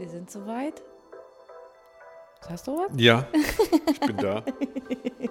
Wir 0.00 0.08
sind 0.08 0.30
soweit. 0.30 0.82
Hast 2.48 2.66
du 2.66 2.72
was? 2.72 2.90
Ja, 2.96 3.28
ich 3.92 4.00
bin 4.00 4.16
da. 4.16 4.42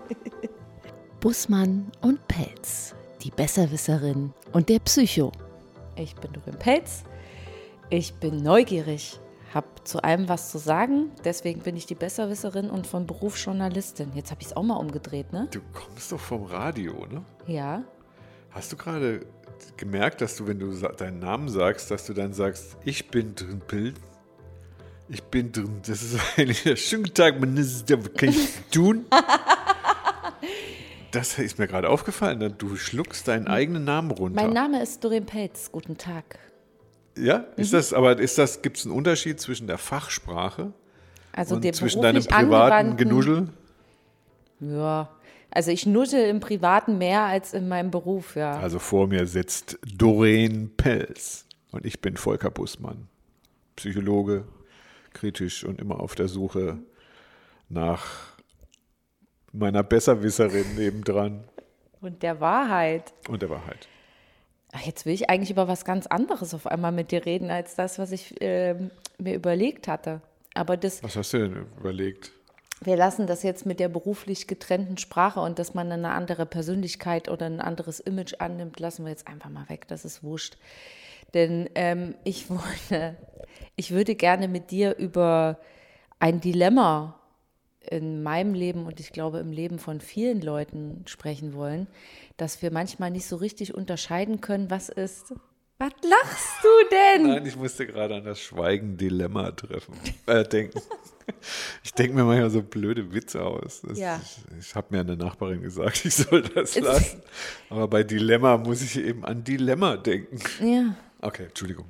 Bussmann 1.20 1.92
und 2.02 2.28
Pelz, 2.28 2.94
die 3.24 3.32
Besserwisserin 3.32 4.32
und 4.52 4.70
der 4.70 4.78
Psycho. 4.78 5.32
Ich 5.96 6.16
bin 6.18 6.32
Dorin 6.34 6.60
Pelz. 6.60 7.04
Ich 7.90 8.14
bin 8.14 8.44
neugierig, 8.44 9.20
habe 9.56 9.66
zu 9.86 10.04
allem 10.04 10.30
was 10.30 10.52
zu 10.52 10.60
sagen. 10.60 11.14
Deswegen 11.24 11.62
bin 11.62 11.76
ich 11.76 11.88
die 11.88 11.96
Besserwisserin 11.96 12.70
und 12.70 12.86
von 12.86 13.08
Beruf 13.08 13.44
Journalistin. 13.44 14.12
Jetzt 14.14 14.30
habe 14.30 14.42
ich 14.42 14.50
es 14.50 14.56
auch 14.56 14.62
mal 14.62 14.76
umgedreht, 14.76 15.34
ne? 15.34 15.48
Du 15.50 15.62
kommst 15.74 16.12
doch 16.12 16.20
vom 16.20 16.44
Radio, 16.44 17.08
ne? 17.08 17.26
Ja. 17.48 17.82
Hast 18.52 18.72
du 18.72 18.78
gerade 18.78 19.26
gemerkt, 19.78 20.22
dass 20.22 20.36
du, 20.36 20.46
wenn 20.46 20.60
du 20.60 20.72
deinen 20.78 21.18
Namen 21.18 21.50
sagst, 21.50 21.90
dass 21.90 22.06
du 22.06 22.14
dann 22.14 22.34
sagst, 22.34 22.78
ich 22.86 23.10
bin 23.10 23.34
drin, 23.34 23.62
Pilz? 23.66 23.98
Ich 25.10 25.24
bin 25.24 25.52
drin. 25.52 25.82
Das 25.86 26.04
ist 26.04 26.18
eigentlich 26.38 26.64
der 26.64 26.76
schöne 26.76 27.12
Tag, 27.14 27.40
man 27.40 27.58
ist 27.58 27.90
was 27.90 28.14
kann 28.14 28.30
ich 28.30 28.50
tun? 28.72 29.06
Das 31.12 31.40
ist 31.40 31.58
mir 31.58 31.68
gerade 31.68 31.90
aufgefallen. 31.90 32.54
Du 32.60 32.76
schluckst 32.76 33.28
deinen 33.28 33.48
eigenen 33.48 33.84
Namen 33.84 34.12
runter. 34.12 34.40
Mein 34.40 34.54
Name 34.54 34.84
ist 34.84 35.04
Dorin 35.04 35.26
Pelz. 35.26 35.72
Guten 35.72 35.98
Tag. 35.98 36.38
ja, 37.18 37.40
Mhm. 37.40 37.46
ist 37.64 37.74
das, 37.74 37.94
aber 37.94 38.20
ist 38.20 38.38
das, 38.38 38.62
gibt 38.62 38.78
es 38.78 38.86
einen 38.86 38.94
Unterschied 38.94 39.40
zwischen 39.42 39.66
der 39.66 39.80
Fachsprache 39.80 40.72
Also 41.32 41.56
und 41.56 41.76
zwischen 41.76 42.04
deinem 42.04 42.24
privaten 42.24 42.96
Genuschel? 42.96 43.50
Ja. 44.60 45.10
Also 45.50 45.72
ich 45.72 45.88
nuschel 45.88 46.26
im 46.30 46.40
Privaten 46.42 47.00
mehr 47.00 47.24
als 47.24 47.54
in 47.56 47.68
meinem 47.68 47.90
Beruf, 47.90 48.36
ja. 48.36 48.60
Also 48.60 48.78
vor 48.78 49.08
mir 49.08 49.26
sitzt 49.26 49.80
Doreen 49.98 50.70
Pelz 50.78 51.46
und 51.72 51.88
ich 51.88 52.02
bin 52.02 52.18
Volker 52.18 52.52
Bussmann, 52.52 53.08
Psychologe, 53.76 54.44
kritisch 55.14 55.64
und 55.64 55.80
immer 55.82 56.00
auf 56.00 56.16
der 56.16 56.28
Suche 56.28 56.80
nach 57.70 58.06
meiner 59.52 59.84
Besserwisserin 59.84 60.76
nebendran 60.76 61.44
Und 62.02 62.24
der 62.24 62.40
Wahrheit. 62.40 63.14
und 63.28 63.42
der 63.42 63.50
Wahrheit. 63.50 63.88
Ach, 64.72 64.82
jetzt 64.82 65.06
will 65.06 65.14
ich 65.14 65.30
eigentlich 65.30 65.50
über 65.50 65.68
was 65.68 65.84
ganz 65.86 66.06
anderes 66.06 66.54
auf 66.54 66.68
einmal 66.68 66.92
mit 66.92 67.12
dir 67.12 67.26
reden, 67.26 67.50
als 67.50 67.76
das, 67.76 67.98
was 67.98 68.12
ich 68.12 68.36
ähm, 68.40 68.92
mir 69.18 69.34
überlegt 69.34 69.88
hatte. 69.88 70.22
Aber 70.54 70.78
das, 70.78 71.02
Was 71.04 71.16
hast 71.16 71.34
du 71.34 71.40
denn 71.40 71.66
überlegt? 71.80 72.32
Wir 72.82 72.96
lassen 72.96 73.28
das 73.28 73.44
jetzt 73.44 73.66
mit 73.66 73.80
der 73.80 73.90
beruflich 73.90 74.48
getrennten 74.48 74.98
Sprache 74.98 75.42
und 75.42 75.60
dass 75.60 75.74
man 75.74 75.92
eine 75.92 76.12
andere 76.12 76.46
Persönlichkeit 76.46 77.30
oder 77.30 77.46
ein 77.46 77.60
anderes 77.60 78.00
Image 78.00 78.36
annimmt, 78.40 78.80
lassen 78.80 79.04
wir 79.04 79.12
jetzt 79.12 79.28
einfach 79.28 79.50
mal 79.50 79.68
weg. 79.70 79.88
Das 79.88 80.06
ist 80.06 80.24
wurscht. 80.24 80.58
Denn 81.34 81.70
ähm, 81.76 82.16
ich, 82.24 82.50
wollte, 82.50 83.18
ich 83.76 83.92
würde 83.92 84.16
gerne 84.16 84.48
mit 84.48 84.72
dir 84.72 84.96
über 84.98 85.60
ein 86.20 86.40
Dilemma 86.40 87.20
in 87.82 88.24
meinem 88.24 88.54
Leben 88.54 88.86
und 88.86 89.00
ich 89.00 89.12
glaube 89.12 89.40
im 89.40 89.52
Leben 89.52 89.80
von 89.80 90.02
vielen 90.02 90.42
Leuten 90.42 91.04
sprechen 91.06 91.54
wollen, 91.54 91.88
dass 92.38 92.62
wir 92.62 92.72
manchmal 92.72 93.12
nicht 93.12 93.26
so 93.26 93.36
richtig 93.36 93.74
unterscheiden 93.74 94.42
können, 94.42 94.70
was 94.70 94.90
ist. 94.90 95.34
Was 95.80 95.94
lachst 96.04 96.58
du 96.62 96.68
denn? 96.92 97.28
Nein, 97.28 97.46
ich 97.46 97.56
musste 97.56 97.88
gerade 97.88 98.16
an 98.16 98.26
das 98.26 98.42
Schweigen-Dilemma 98.42 99.52
treffen, 99.52 99.94
äh, 100.26 100.44
denken. 100.44 100.82
Ich 101.84 101.94
denke 101.94 102.16
mir 102.16 102.24
manchmal 102.24 102.50
so 102.50 102.64
blöde 102.64 103.14
Witze 103.14 103.44
aus. 103.46 103.82
Das, 103.88 104.00
Ja. 104.00 104.20
Ich, 104.24 104.40
ich 104.68 104.76
habe 104.76 104.88
mir 104.90 105.02
eine 105.02 105.16
Nachbarin 105.16 105.62
gesagt, 105.62 106.04
ich 106.04 106.16
soll 106.16 106.42
das 106.42 106.76
lassen. 106.80 107.22
Aber 107.70 107.88
bei 107.88 108.02
Dilemma 108.04 108.58
muss 108.58 108.82
ich 108.82 108.98
eben 108.98 109.24
an 109.24 109.44
Dilemma 109.44 109.96
denken. 109.96 110.40
Ja, 110.60 110.96
Okay, 111.22 111.44
Entschuldigung. 111.44 111.86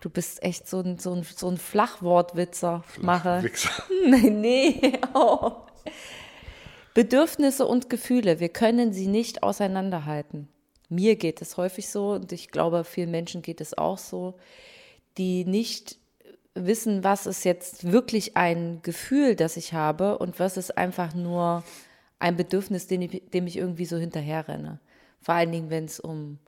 du 0.00 0.08
bist 0.08 0.42
echt 0.42 0.66
so 0.66 0.80
ein, 0.80 0.98
so 0.98 1.12
ein, 1.12 1.24
so 1.24 1.48
ein 1.50 1.58
Flachwortwitzer. 1.58 2.84
Mache. 3.02 3.44
Nein, 4.08 4.40
nee. 4.40 4.98
Oh. 5.14 5.52
Bedürfnisse 6.94 7.66
und 7.66 7.90
Gefühle, 7.90 8.40
wir 8.40 8.48
können 8.48 8.94
sie 8.94 9.08
nicht 9.08 9.42
auseinanderhalten. 9.42 10.48
Mir 10.94 11.16
geht 11.16 11.42
es 11.42 11.56
häufig 11.56 11.88
so 11.88 12.12
und 12.12 12.32
ich 12.32 12.50
glaube, 12.50 12.84
vielen 12.84 13.10
Menschen 13.10 13.42
geht 13.42 13.60
es 13.60 13.76
auch 13.76 13.98
so, 13.98 14.34
die 15.18 15.44
nicht 15.44 15.98
wissen, 16.54 17.02
was 17.02 17.26
ist 17.26 17.44
jetzt 17.44 17.90
wirklich 17.90 18.36
ein 18.36 18.80
Gefühl, 18.82 19.34
das 19.34 19.56
ich 19.56 19.72
habe 19.72 20.18
und 20.18 20.38
was 20.38 20.56
ist 20.56 20.76
einfach 20.78 21.14
nur 21.14 21.64
ein 22.18 22.36
Bedürfnis, 22.36 22.86
dem 22.86 23.02
ich, 23.02 23.22
dem 23.32 23.46
ich 23.46 23.56
irgendwie 23.56 23.86
so 23.86 23.96
hinterherrenne. 23.96 24.78
Vor 25.20 25.34
allen 25.34 25.52
Dingen, 25.52 25.70
wenn 25.70 25.86
es 25.86 26.00
um 26.00 26.38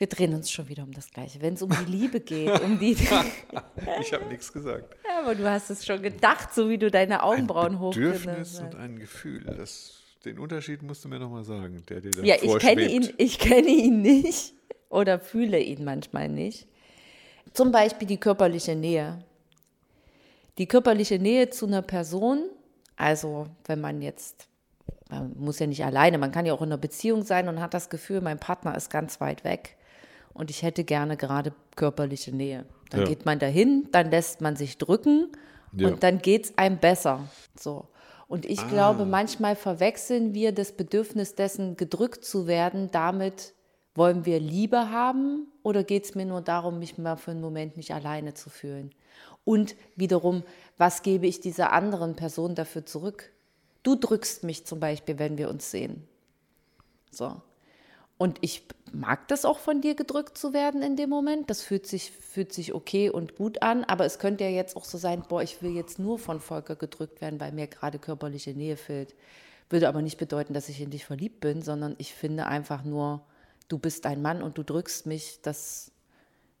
wir 0.00 0.06
drehen 0.06 0.32
uns 0.32 0.50
schon 0.50 0.66
wieder 0.70 0.82
um 0.82 0.92
das 0.92 1.10
Gleiche. 1.10 1.42
Wenn 1.42 1.54
es 1.54 1.62
um 1.62 1.68
die 1.68 1.90
Liebe 1.90 2.20
geht, 2.20 2.58
um 2.62 2.78
die. 2.78 2.96
Ich 4.00 4.12
habe 4.14 4.24
nichts 4.26 4.50
gesagt. 4.50 4.96
Ja, 5.06 5.20
aber 5.20 5.34
du 5.34 5.48
hast 5.48 5.68
es 5.68 5.84
schon 5.84 6.00
gedacht, 6.00 6.54
so 6.54 6.70
wie 6.70 6.78
du 6.78 6.90
deine 6.90 7.22
Augenbrauen 7.22 7.78
Bedürfnis 7.78 8.24
hochgerissen 8.24 8.64
und 8.64 8.74
ein 8.76 8.98
Gefühl. 8.98 9.44
Das, 9.44 9.99
den 10.24 10.38
Unterschied 10.38 10.82
musst 10.82 11.04
du 11.04 11.08
mir 11.08 11.18
nochmal 11.18 11.44
sagen, 11.44 11.82
der 11.88 12.00
dir 12.00 12.10
da 12.10 12.22
Ja, 12.22 12.36
ich 12.40 12.58
kenne 12.58 12.82
ihn, 12.90 13.08
ich 13.16 13.38
kenne 13.38 13.68
ihn 13.68 14.02
nicht 14.02 14.54
oder 14.88 15.18
fühle 15.18 15.58
ihn 15.60 15.84
manchmal 15.84 16.28
nicht. 16.28 16.66
Zum 17.52 17.72
Beispiel 17.72 18.06
die 18.06 18.18
körperliche 18.18 18.76
Nähe. 18.76 19.24
Die 20.58 20.66
körperliche 20.66 21.18
Nähe 21.18 21.48
zu 21.50 21.66
einer 21.66 21.82
Person, 21.82 22.44
also 22.96 23.46
wenn 23.66 23.80
man 23.80 24.02
jetzt, 24.02 24.46
man 25.08 25.32
muss 25.38 25.58
ja 25.58 25.66
nicht 25.66 25.84
alleine, 25.84 26.18
man 26.18 26.32
kann 26.32 26.44
ja 26.44 26.52
auch 26.52 26.60
in 26.60 26.68
einer 26.68 26.76
Beziehung 26.76 27.22
sein 27.24 27.48
und 27.48 27.60
hat 27.60 27.72
das 27.72 27.88
Gefühl, 27.88 28.20
mein 28.20 28.38
Partner 28.38 28.76
ist 28.76 28.90
ganz 28.90 29.20
weit 29.20 29.42
weg 29.44 29.76
und 30.34 30.50
ich 30.50 30.62
hätte 30.62 30.84
gerne 30.84 31.16
gerade 31.16 31.52
körperliche 31.76 32.34
Nähe. 32.34 32.66
Dann 32.90 33.00
Ja. 33.00 33.06
geht 33.06 33.24
man 33.24 33.38
dahin, 33.38 33.88
dann 33.92 34.10
lässt 34.10 34.42
man 34.42 34.54
sich 34.56 34.76
drücken 34.76 35.28
Ja. 35.72 35.88
und 35.88 36.02
dann 36.02 36.18
geht 36.20 36.44
es 36.46 36.58
einem 36.58 36.76
besser. 36.78 37.26
So. 37.58 37.86
Und 38.30 38.46
ich 38.46 38.64
glaube, 38.68 39.06
manchmal 39.06 39.56
verwechseln 39.56 40.34
wir 40.34 40.52
das 40.52 40.70
Bedürfnis 40.70 41.34
dessen, 41.34 41.76
gedrückt 41.76 42.24
zu 42.24 42.46
werden, 42.46 42.88
damit 42.92 43.54
wollen 43.96 44.24
wir 44.24 44.38
Liebe 44.38 44.92
haben 44.92 45.48
oder 45.64 45.82
geht 45.82 46.04
es 46.04 46.14
mir 46.14 46.26
nur 46.26 46.40
darum, 46.40 46.78
mich 46.78 46.96
mal 46.96 47.16
für 47.16 47.32
einen 47.32 47.40
Moment 47.40 47.76
nicht 47.76 47.92
alleine 47.92 48.32
zu 48.32 48.48
fühlen? 48.48 48.94
Und 49.44 49.74
wiederum, 49.96 50.44
was 50.78 51.02
gebe 51.02 51.26
ich 51.26 51.40
dieser 51.40 51.72
anderen 51.72 52.14
Person 52.14 52.54
dafür 52.54 52.86
zurück? 52.86 53.32
Du 53.82 53.96
drückst 53.96 54.44
mich 54.44 54.64
zum 54.64 54.78
Beispiel, 54.78 55.18
wenn 55.18 55.36
wir 55.36 55.50
uns 55.50 55.68
sehen. 55.72 56.06
So. 57.10 57.42
Und 58.20 58.36
ich 58.42 58.64
mag 58.92 59.28
das 59.28 59.46
auch 59.46 59.58
von 59.58 59.80
dir 59.80 59.94
gedrückt 59.94 60.36
zu 60.36 60.52
werden 60.52 60.82
in 60.82 60.94
dem 60.94 61.08
Moment. 61.08 61.48
Das 61.48 61.62
fühlt 61.62 61.86
sich, 61.86 62.10
fühlt 62.10 62.52
sich 62.52 62.74
okay 62.74 63.08
und 63.08 63.34
gut 63.34 63.62
an. 63.62 63.82
Aber 63.82 64.04
es 64.04 64.18
könnte 64.18 64.44
ja 64.44 64.50
jetzt 64.50 64.76
auch 64.76 64.84
so 64.84 64.98
sein, 64.98 65.24
boah, 65.26 65.42
ich 65.42 65.62
will 65.62 65.74
jetzt 65.74 65.98
nur 65.98 66.18
von 66.18 66.38
Volker 66.38 66.76
gedrückt 66.76 67.22
werden, 67.22 67.40
weil 67.40 67.52
mir 67.52 67.66
gerade 67.66 67.98
körperliche 67.98 68.50
Nähe 68.50 68.76
fehlt. 68.76 69.14
Würde 69.70 69.88
aber 69.88 70.02
nicht 70.02 70.18
bedeuten, 70.18 70.52
dass 70.52 70.68
ich 70.68 70.82
in 70.82 70.90
dich 70.90 71.06
verliebt 71.06 71.40
bin, 71.40 71.62
sondern 71.62 71.94
ich 71.96 72.12
finde 72.12 72.44
einfach 72.44 72.84
nur, 72.84 73.22
du 73.68 73.78
bist 73.78 74.04
ein 74.04 74.20
Mann 74.20 74.42
und 74.42 74.58
du 74.58 74.64
drückst 74.64 75.06
mich. 75.06 75.40
Das 75.40 75.90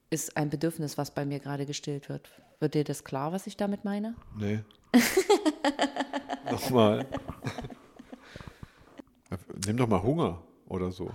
ist 0.08 0.38
ein 0.38 0.48
Bedürfnis, 0.48 0.96
was 0.96 1.10
bei 1.10 1.26
mir 1.26 1.40
gerade 1.40 1.66
gestillt 1.66 2.08
wird. 2.08 2.30
Wird 2.58 2.72
dir 2.72 2.84
das 2.84 3.04
klar, 3.04 3.32
was 3.32 3.46
ich 3.46 3.58
damit 3.58 3.84
meine? 3.84 4.14
Nee. 4.34 4.60
Nochmal. 6.50 7.06
Nimm 9.66 9.76
doch 9.76 9.88
mal 9.88 10.02
Hunger 10.02 10.40
oder 10.66 10.90
so. 10.90 11.10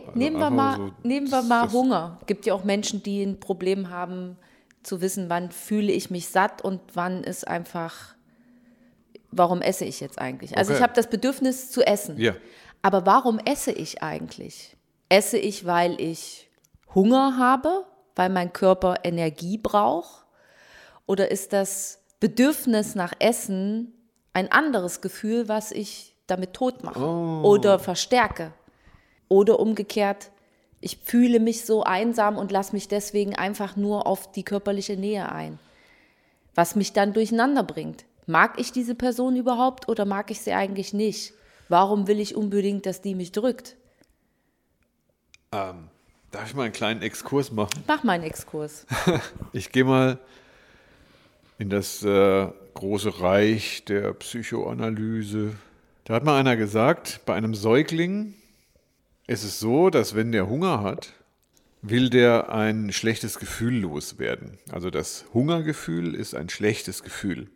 Okay, 0.00 0.18
nehmen 0.18 0.38
wir 0.38 0.50
mal, 0.50 0.76
so, 0.76 0.90
nehmen 1.02 1.30
wir 1.30 1.42
mal 1.42 1.70
Hunger. 1.72 2.18
Gibt 2.26 2.46
ja 2.46 2.54
auch 2.54 2.64
Menschen, 2.64 3.02
die 3.02 3.22
ein 3.22 3.40
Problem 3.40 3.90
haben, 3.90 4.36
zu 4.82 5.00
wissen, 5.00 5.28
wann 5.28 5.50
fühle 5.50 5.92
ich 5.92 6.10
mich 6.10 6.28
satt 6.28 6.62
und 6.62 6.80
wann 6.94 7.22
ist 7.22 7.46
einfach, 7.46 8.14
warum 9.30 9.62
esse 9.62 9.84
ich 9.84 10.00
jetzt 10.00 10.18
eigentlich? 10.18 10.56
Also 10.56 10.72
Okay. 10.72 10.78
ich 10.78 10.82
habe 10.82 10.92
das 10.94 11.08
Bedürfnis 11.08 11.70
zu 11.70 11.86
essen. 11.86 12.18
Ja. 12.18 12.34
Aber 12.82 13.06
warum 13.06 13.38
esse 13.38 13.70
ich 13.70 14.02
eigentlich? 14.02 14.76
Esse 15.08 15.38
ich, 15.38 15.66
weil 15.66 16.00
ich 16.00 16.50
Hunger 16.94 17.38
habe, 17.38 17.84
weil 18.16 18.28
mein 18.28 18.52
Körper 18.52 18.96
Energie 19.04 19.56
braucht? 19.58 20.26
Oder 21.06 21.30
ist 21.30 21.52
das 21.52 22.02
Bedürfnis 22.18 22.94
nach 22.94 23.12
Essen 23.18 23.92
ein 24.32 24.50
anderes 24.50 25.00
Gefühl, 25.00 25.48
was 25.48 25.70
ich 25.72 26.16
damit 26.26 26.54
tot 26.54 26.82
mache 26.82 27.00
oder 27.00 27.78
verstärke? 27.78 28.52
Oder 29.32 29.60
umgekehrt, 29.60 30.30
ich 30.82 30.98
fühle 30.98 31.40
mich 31.40 31.64
so 31.64 31.84
einsam 31.84 32.36
und 32.36 32.52
lasse 32.52 32.74
mich 32.74 32.86
deswegen 32.86 33.34
einfach 33.34 33.76
nur 33.76 34.06
auf 34.06 34.30
die 34.30 34.42
körperliche 34.42 34.98
Nähe 34.98 35.32
ein. 35.32 35.58
Was 36.54 36.76
mich 36.76 36.92
dann 36.92 37.14
durcheinander 37.14 37.62
bringt. 37.62 38.04
Mag 38.26 38.60
ich 38.60 38.72
diese 38.72 38.94
Person 38.94 39.34
überhaupt 39.36 39.88
oder 39.88 40.04
mag 40.04 40.30
ich 40.30 40.42
sie 40.42 40.52
eigentlich 40.52 40.92
nicht? 40.92 41.32
Warum 41.70 42.08
will 42.08 42.20
ich 42.20 42.36
unbedingt, 42.36 42.84
dass 42.84 43.00
die 43.00 43.14
mich 43.14 43.32
drückt? 43.32 43.76
Ähm, 45.50 45.88
darf 46.30 46.48
ich 46.48 46.54
mal 46.54 46.64
einen 46.64 46.74
kleinen 46.74 47.00
Exkurs 47.00 47.50
machen? 47.50 47.82
Mach 47.86 48.04
mal 48.04 48.12
einen 48.12 48.24
Exkurs. 48.24 48.84
Ich 49.54 49.72
gehe 49.72 49.84
mal 49.84 50.18
in 51.56 51.70
das 51.70 52.02
äh, 52.02 52.48
große 52.74 53.22
Reich 53.22 53.82
der 53.86 54.12
Psychoanalyse. 54.12 55.54
Da 56.04 56.12
hat 56.12 56.24
mal 56.24 56.38
einer 56.38 56.56
gesagt, 56.56 57.22
bei 57.24 57.32
einem 57.32 57.54
Säugling 57.54 58.34
ist 59.32 59.44
es 59.44 59.60
so, 59.60 59.90
dass 59.90 60.14
wenn 60.14 60.32
der 60.32 60.48
Hunger 60.48 60.82
hat, 60.82 61.12
will 61.82 62.10
der 62.10 62.52
ein 62.52 62.92
schlechtes 62.92 63.38
Gefühl 63.38 63.74
loswerden. 63.74 64.58
Also 64.70 64.90
das 64.90 65.24
Hungergefühl 65.34 66.14
ist 66.14 66.34
ein 66.34 66.48
schlechtes 66.48 67.02
Gefühl. 67.02 67.48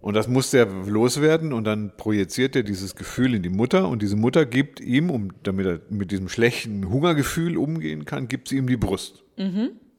Und 0.00 0.14
das 0.14 0.28
muss 0.28 0.50
der 0.50 0.66
loswerden 0.66 1.52
und 1.52 1.64
dann 1.64 1.96
projiziert 1.96 2.56
er 2.56 2.62
dieses 2.62 2.94
Gefühl 2.94 3.34
in 3.34 3.42
die 3.42 3.48
Mutter 3.48 3.88
und 3.88 4.02
diese 4.02 4.16
Mutter 4.16 4.44
gibt 4.44 4.80
ihm, 4.80 5.10
um, 5.10 5.32
damit 5.44 5.66
er 5.66 5.80
mit 5.88 6.10
diesem 6.10 6.28
schlechten 6.28 6.90
Hungergefühl 6.90 7.56
umgehen 7.56 8.04
kann, 8.04 8.28
gibt 8.28 8.48
sie 8.48 8.58
ihm 8.58 8.66
die 8.66 8.76
Brust. 8.76 9.22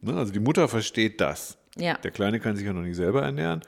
Ne, 0.01 0.13
also 0.13 0.31
die 0.31 0.39
Mutter 0.39 0.67
versteht 0.67 1.21
das. 1.21 1.57
Ja. 1.77 1.97
Der 1.97 2.11
Kleine 2.11 2.39
kann 2.39 2.55
sich 2.55 2.65
ja 2.65 2.73
noch 2.73 2.83
nicht 2.83 2.95
selber 2.95 3.23
ernähren. 3.23 3.61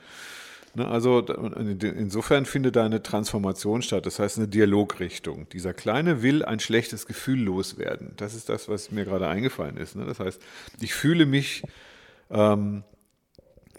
Ne, 0.77 0.88
also 0.88 1.21
insofern 1.21 2.45
findet 2.45 2.75
da 2.75 2.85
eine 2.85 3.01
Transformation 3.01 3.81
statt, 3.81 4.06
das 4.06 4.19
heißt 4.19 4.38
eine 4.38 4.47
Dialogrichtung. 4.47 5.50
Dieser 5.50 5.74
Kleine 5.74 6.21
will 6.21 6.45
ein 6.45 6.59
schlechtes 6.59 7.07
Gefühl 7.07 7.39
loswerden. 7.39 8.12
Das 8.18 8.35
ist 8.35 8.47
das, 8.47 8.69
was 8.69 8.91
mir 8.91 9.03
gerade 9.03 9.27
eingefallen 9.27 9.77
ist. 9.77 9.95
Ne? 9.95 10.06
Das 10.06 10.19
heißt, 10.19 10.39
ich 10.79 10.94
fühle 10.94 11.25
mich 11.25 11.63
ähm, 12.29 12.83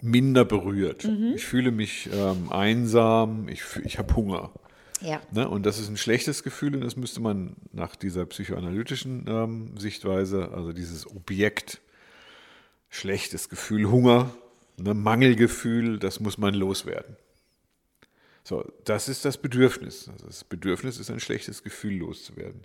minder 0.01 0.43
berührt. 0.43 1.05
Ich 1.35 1.45
fühle 1.45 1.71
mich 1.71 2.09
ähm, 2.11 2.51
einsam, 2.51 3.47
ich, 3.47 3.61
ich 3.85 3.97
habe 3.97 4.13
Hunger. 4.17 4.51
Ja. 4.99 5.21
Ne? 5.31 5.47
Und 5.47 5.65
das 5.65 5.79
ist 5.79 5.87
ein 5.87 5.95
schlechtes 5.95 6.43
Gefühl 6.43 6.75
und 6.75 6.81
das 6.81 6.97
müsste 6.97 7.21
man 7.21 7.55
nach 7.71 7.95
dieser 7.95 8.25
psychoanalytischen 8.25 9.23
ähm, 9.25 9.77
Sichtweise, 9.77 10.49
also 10.53 10.73
dieses 10.73 11.07
Objekt, 11.07 11.79
schlechtes 12.89 13.47
Gefühl, 13.47 13.89
Hunger, 13.89 14.31
ne? 14.79 14.93
Mangelgefühl, 14.93 15.99
das 15.99 16.19
muss 16.19 16.37
man 16.37 16.53
loswerden. 16.53 17.15
So, 18.43 18.65
das 18.85 19.09
ist 19.09 19.25
das 19.25 19.37
Bedürfnis. 19.37 20.09
Also 20.09 20.25
das 20.27 20.43
Bedürfnis 20.43 20.99
ist 20.99 21.11
ein 21.11 21.19
schlechtes 21.19 21.63
Gefühl 21.63 21.97
loszuwerden. 21.97 22.61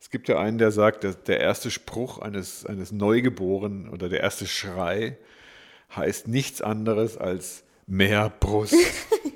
Es 0.00 0.10
gibt 0.10 0.28
ja 0.28 0.38
einen, 0.38 0.58
der 0.58 0.70
sagt, 0.70 1.04
dass 1.04 1.22
der 1.22 1.40
erste 1.40 1.70
Spruch 1.70 2.18
eines, 2.18 2.66
eines 2.66 2.92
Neugeborenen 2.92 3.88
oder 3.88 4.08
der 4.08 4.20
erste 4.20 4.46
Schrei 4.46 5.16
heißt 5.94 6.28
nichts 6.28 6.60
anderes 6.60 7.16
als 7.16 7.64
mehr 7.86 8.30
Brust. 8.40 8.74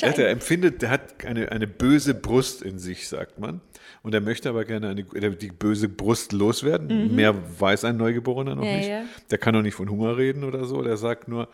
Ja, 0.00 0.12
der 0.12 0.30
empfindet, 0.30 0.82
der 0.82 0.90
hat 0.90 1.24
eine, 1.24 1.50
eine 1.52 1.66
böse 1.66 2.14
Brust 2.14 2.62
in 2.62 2.78
sich, 2.78 3.08
sagt 3.08 3.38
man. 3.38 3.60
Und 4.02 4.14
er 4.14 4.20
möchte 4.20 4.48
aber 4.48 4.64
gerne 4.64 4.88
eine, 4.88 5.04
die 5.36 5.48
böse 5.50 5.88
Brust 5.88 6.32
loswerden. 6.32 7.14
Mehr 7.14 7.34
weiß 7.58 7.84
ein 7.84 7.96
Neugeborener 7.96 8.54
noch 8.54 8.62
Mhm. 8.64 8.68
Ja, 8.70 8.76
nicht. 8.76 8.88
ja. 8.88 9.04
Der 9.30 9.38
kann 9.38 9.54
noch 9.54 9.62
nicht 9.62 9.74
von 9.74 9.88
Hunger 9.88 10.16
reden 10.16 10.44
oder 10.44 10.64
so. 10.66 10.82
Der 10.82 10.96
sagt 10.96 11.26
nur, 11.28 11.48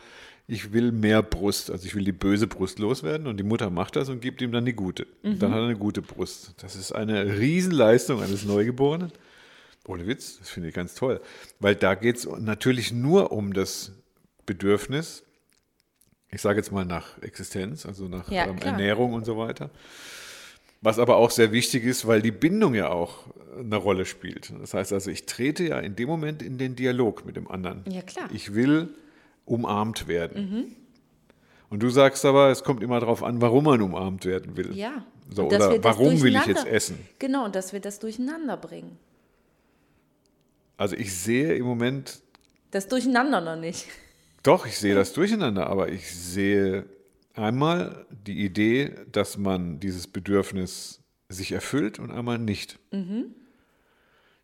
ich 0.49 0.73
will 0.73 0.91
mehr 0.91 1.23
Brust. 1.23 1.71
Also 1.71 1.87
ich 1.87 1.95
will 1.95 2.03
die 2.05 2.11
böse 2.13 2.47
Brust 2.49 2.79
loswerden. 2.81 3.27
Und 3.29 3.37
die 3.39 3.45
Mutter 3.45 3.71
macht 3.71 3.95
das 3.97 4.09
und 4.09 4.21
gibt 4.21 4.43
ihm 4.43 4.51
dann 4.51 4.65
die 4.65 4.73
gute. 4.73 5.07
Und 5.23 5.35
Mhm. 5.35 5.39
dann 5.39 5.51
hat 5.53 5.59
er 5.61 5.65
eine 5.67 5.77
gute 5.77 6.03
Brust. 6.03 6.55
Das 6.61 6.75
ist 6.75 6.91
eine 6.93 7.39
Riesenleistung 7.39 8.21
eines 8.21 8.45
Neugeborenen. 8.45 9.13
Ohne 9.87 10.07
Witz, 10.07 10.39
das 10.39 10.51
finde 10.51 10.69
ich 10.71 10.75
ganz 10.75 10.95
toll. 10.95 11.21
Weil 11.61 11.75
da 11.77 11.95
geht 11.95 12.17
es 12.17 12.29
natürlich 12.29 12.93
nur 12.93 13.31
um 13.33 13.53
das 13.53 13.93
Bedürfnis, 14.47 15.23
ich 16.33 16.41
sage 16.41 16.59
jetzt 16.59 16.73
mal 16.73 16.85
nach 16.85 17.21
Existenz, 17.23 17.87
also 17.87 18.09
nach 18.09 18.31
Ja, 18.31 18.47
ähm. 18.47 18.59
Ernährung 18.59 19.13
und 19.15 19.25
so 19.25 19.37
weiter. 19.37 19.71
Was 20.83 20.99
aber 20.99 21.17
auch 21.17 21.31
sehr 21.31 21.53
wichtig 21.53 21.85
ist, 21.85 22.07
weil 22.07 22.23
die 22.23 22.31
Bindung 22.31 22.75
ja 22.75 22.89
auch 22.89 23.25
eine 23.59 23.77
Rolle 23.77 24.07
spielt. 24.07 24.53
Das 24.61 24.73
heißt 24.73 24.93
also, 24.93 25.11
ich 25.11 25.27
trete 25.27 25.65
ja 25.65 25.79
in 25.79 25.95
dem 25.95 26.09
Moment 26.09 26.43
in 26.43 26.57
den 26.57 26.75
Dialog 26.75 27.27
mit 27.27 27.37
dem 27.37 27.51
anderen. 27.51 27.85
Ja, 27.91 28.01
klar. 28.01 28.29
Mhm. 28.29 28.37
Ich 28.37 28.55
will 28.55 28.89
umarmt 29.45 30.09
werden. 30.09 30.77
Und 31.69 31.83
du 31.83 31.91
sagst 31.91 32.25
aber, 32.25 32.51
es 32.51 32.65
kommt 32.65 32.83
immer 32.83 32.99
darauf 33.01 33.23
an, 33.23 33.41
warum 33.41 33.65
man 33.65 33.83
umarmt 33.83 34.25
werden 34.25 34.57
will. 34.57 34.75
Ja. 34.75 35.05
So, 35.29 35.47
oder 35.47 35.83
warum 35.85 36.21
will 36.23 36.35
ich 36.35 36.47
jetzt 36.47 36.67
essen? 36.67 36.99
Genau, 37.19 37.45
und 37.45 37.55
dass 37.55 37.73
wir 37.73 37.81
das 37.81 37.99
durcheinander 37.99 38.57
bringen. 38.57 38.99
Also 40.77 40.97
ich 40.97 41.15
sehe 41.15 41.55
im 41.55 41.67
Moment 41.67 42.21
Das 42.71 42.89
Durcheinander 42.89 43.41
noch 43.41 43.57
nicht. 43.57 43.87
Doch, 44.43 44.67
ich 44.67 44.79
sehe 44.79 44.95
das 44.95 45.13
durcheinander, 45.13 45.67
aber 45.69 45.89
ich 45.91 46.11
sehe 46.15 46.87
einmal 47.35 48.07
die 48.27 48.45
Idee, 48.45 48.93
dass 49.13 49.37
man 49.39 49.81
dieses 49.81 50.07
Bedürfnis 50.07 51.01
sich 51.29 51.53
erfüllt 51.53 51.99
und 51.99 52.11
einmal 52.11 52.39
nicht. 52.39 52.79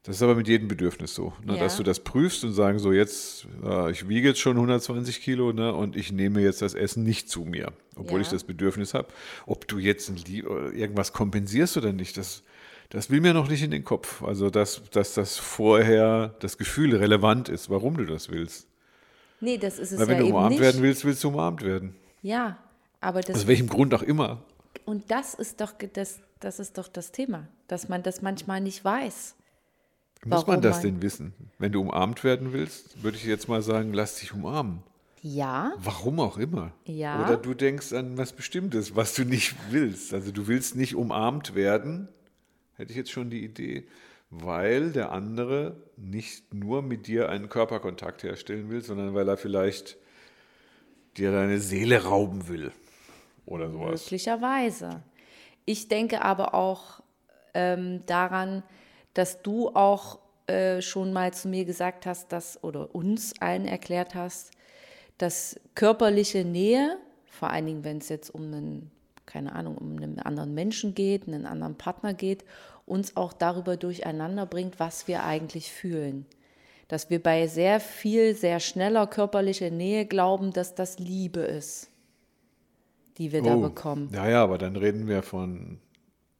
Das 0.02 0.16
ist 0.16 0.22
aber 0.22 0.36
mit 0.36 0.46
jedem 0.46 0.68
Bedürfnis 0.68 1.14
so, 1.14 1.32
ne, 1.44 1.54
Ja. 1.54 1.60
dass 1.64 1.76
du 1.78 1.82
das 1.82 1.98
prüfst 2.00 2.44
und 2.44 2.52
sagen 2.52 2.78
so 2.78 2.92
jetzt, 2.92 3.48
äh, 3.64 3.90
ich 3.90 4.08
wiege 4.08 4.28
jetzt 4.28 4.38
schon 4.40 4.56
120 4.56 5.20
Kilo 5.20 5.52
ne, 5.52 5.72
und 5.74 5.96
ich 5.96 6.12
nehme 6.12 6.40
jetzt 6.42 6.62
das 6.62 6.74
Essen 6.74 7.02
nicht 7.02 7.28
zu 7.28 7.40
mir, 7.44 7.72
obwohl 7.96 8.20
Ja. 8.20 8.22
ich 8.22 8.28
das 8.28 8.44
Bedürfnis 8.44 8.94
habe. 8.94 9.08
Ob 9.46 9.66
du 9.66 9.78
jetzt 9.78 10.12
irgendwas 10.38 11.12
kompensierst 11.12 11.76
oder 11.76 11.92
nicht, 11.92 12.16
das, 12.18 12.44
das 12.90 13.10
will 13.10 13.20
mir 13.20 13.34
noch 13.34 13.48
nicht 13.48 13.62
in 13.64 13.72
den 13.72 13.82
Kopf. 13.82 14.22
Also 14.22 14.48
dass, 14.48 14.82
dass 14.92 15.14
das 15.14 15.38
vorher 15.38 16.36
das 16.38 16.56
Gefühl 16.56 16.94
relevant 16.94 17.48
ist, 17.48 17.68
warum 17.68 17.96
du 17.96 18.04
das 18.04 18.28
willst. 18.28 18.68
Nee, 19.40 19.58
das 19.58 19.78
ist 19.78 19.92
es 19.92 19.98
Weil 20.00 20.08
wenn 20.08 20.16
ja 20.18 20.22
du 20.22 20.28
umarmt 20.36 20.58
werden 20.60 20.82
willst, 20.82 21.04
willst 21.04 21.22
du 21.24 21.28
umarmt 21.28 21.62
werden. 21.62 21.94
Ja, 22.22 22.58
aber 23.00 23.20
das 23.20 23.36
Aus 23.36 23.46
welchem 23.46 23.68
Grund 23.68 23.92
auch 23.94 24.02
immer. 24.02 24.42
und 24.84 25.10
das 25.10 25.34
ist 25.34 25.60
doch 25.60 25.72
das, 25.92 26.20
das 26.40 26.58
ist 26.58 26.78
doch 26.78 26.88
das 26.88 27.12
Thema, 27.12 27.46
dass 27.68 27.88
man 27.88 28.02
das 28.02 28.22
manchmal 28.22 28.60
nicht 28.60 28.84
weiß. 28.84 29.34
Muss 30.24 30.46
man 30.46 30.60
das 30.60 30.76
man- 30.76 30.82
denn 30.82 31.02
wissen? 31.02 31.34
Wenn 31.58 31.72
du 31.72 31.80
umarmt 31.82 32.24
werden 32.24 32.52
willst, 32.52 33.02
würde 33.02 33.16
ich 33.16 33.24
jetzt 33.24 33.48
mal 33.48 33.62
sagen, 33.62 33.92
lass 33.92 34.16
dich 34.16 34.32
umarmen. 34.32 34.82
Ja, 35.22 35.72
Warum 35.78 36.20
auch 36.20 36.38
immer. 36.38 36.72
Ja. 36.84 37.24
Oder 37.24 37.36
du 37.36 37.54
denkst 37.54 37.92
an 37.92 38.16
was 38.16 38.32
Bestimmtes, 38.32 38.94
was 38.94 39.14
du 39.14 39.24
nicht 39.24 39.54
willst. 39.70 40.14
Also 40.14 40.30
du 40.30 40.46
willst 40.46 40.76
nicht 40.76 40.94
umarmt 40.94 41.54
werden, 41.54 42.08
hätte 42.76 42.92
ich 42.92 42.96
jetzt 42.96 43.10
schon 43.10 43.30
die 43.30 43.44
Idee, 43.44 43.86
weil 44.30 44.92
der 44.92 45.12
andere 45.12 45.76
nicht 45.96 46.52
nur 46.52 46.82
mit 46.82 47.06
dir 47.06 47.28
einen 47.28 47.48
Körperkontakt 47.48 48.22
herstellen 48.22 48.68
will, 48.70 48.82
sondern 48.82 49.14
weil 49.14 49.28
er 49.28 49.36
vielleicht 49.36 49.96
dir 51.16 51.32
deine 51.32 51.58
Seele 51.58 52.04
rauben 52.04 52.48
will. 52.48 52.72
Oder 53.46 53.70
sowas. 53.70 54.02
möglicherweise. 54.02 55.02
Ich 55.64 55.88
denke 55.88 56.22
aber 56.22 56.54
auch 56.54 57.00
ähm, 57.54 58.04
daran, 58.06 58.64
dass 59.14 59.40
du 59.42 59.68
auch 59.68 60.18
äh, 60.48 60.82
schon 60.82 61.12
mal 61.12 61.32
zu 61.32 61.48
mir 61.48 61.64
gesagt 61.64 62.06
hast, 62.06 62.32
dass 62.32 62.62
oder 62.62 62.94
uns 62.94 63.40
allen 63.40 63.66
erklärt 63.66 64.14
hast, 64.14 64.50
dass 65.18 65.58
körperliche 65.74 66.44
Nähe, 66.44 66.98
vor 67.26 67.50
allen 67.50 67.66
Dingen, 67.66 67.84
wenn 67.84 67.98
es 67.98 68.08
jetzt 68.08 68.30
um 68.30 68.42
einen, 68.42 68.90
keine 69.26 69.54
Ahnung, 69.54 69.78
um 69.78 69.96
einen 69.96 70.18
anderen 70.18 70.54
Menschen 70.54 70.94
geht, 70.94 71.26
einen 71.26 71.46
anderen 71.46 71.76
Partner 71.76 72.14
geht, 72.14 72.44
uns 72.86 73.16
auch 73.16 73.32
darüber 73.32 73.76
durcheinander 73.76 74.46
bringt, 74.46 74.80
was 74.80 75.08
wir 75.08 75.24
eigentlich 75.24 75.70
fühlen. 75.70 76.24
Dass 76.88 77.10
wir 77.10 77.20
bei 77.20 77.48
sehr 77.48 77.80
viel, 77.80 78.34
sehr 78.34 78.60
schneller 78.60 79.08
körperlicher 79.08 79.70
Nähe 79.70 80.06
glauben, 80.06 80.52
dass 80.52 80.76
das 80.76 81.00
Liebe 81.00 81.40
ist, 81.40 81.90
die 83.18 83.32
wir 83.32 83.42
da 83.42 83.56
bekommen. 83.56 84.08
Ja, 84.14 84.28
ja, 84.28 84.42
aber 84.42 84.56
dann 84.56 84.76
reden 84.76 85.08
wir 85.08 85.22
von, 85.22 85.80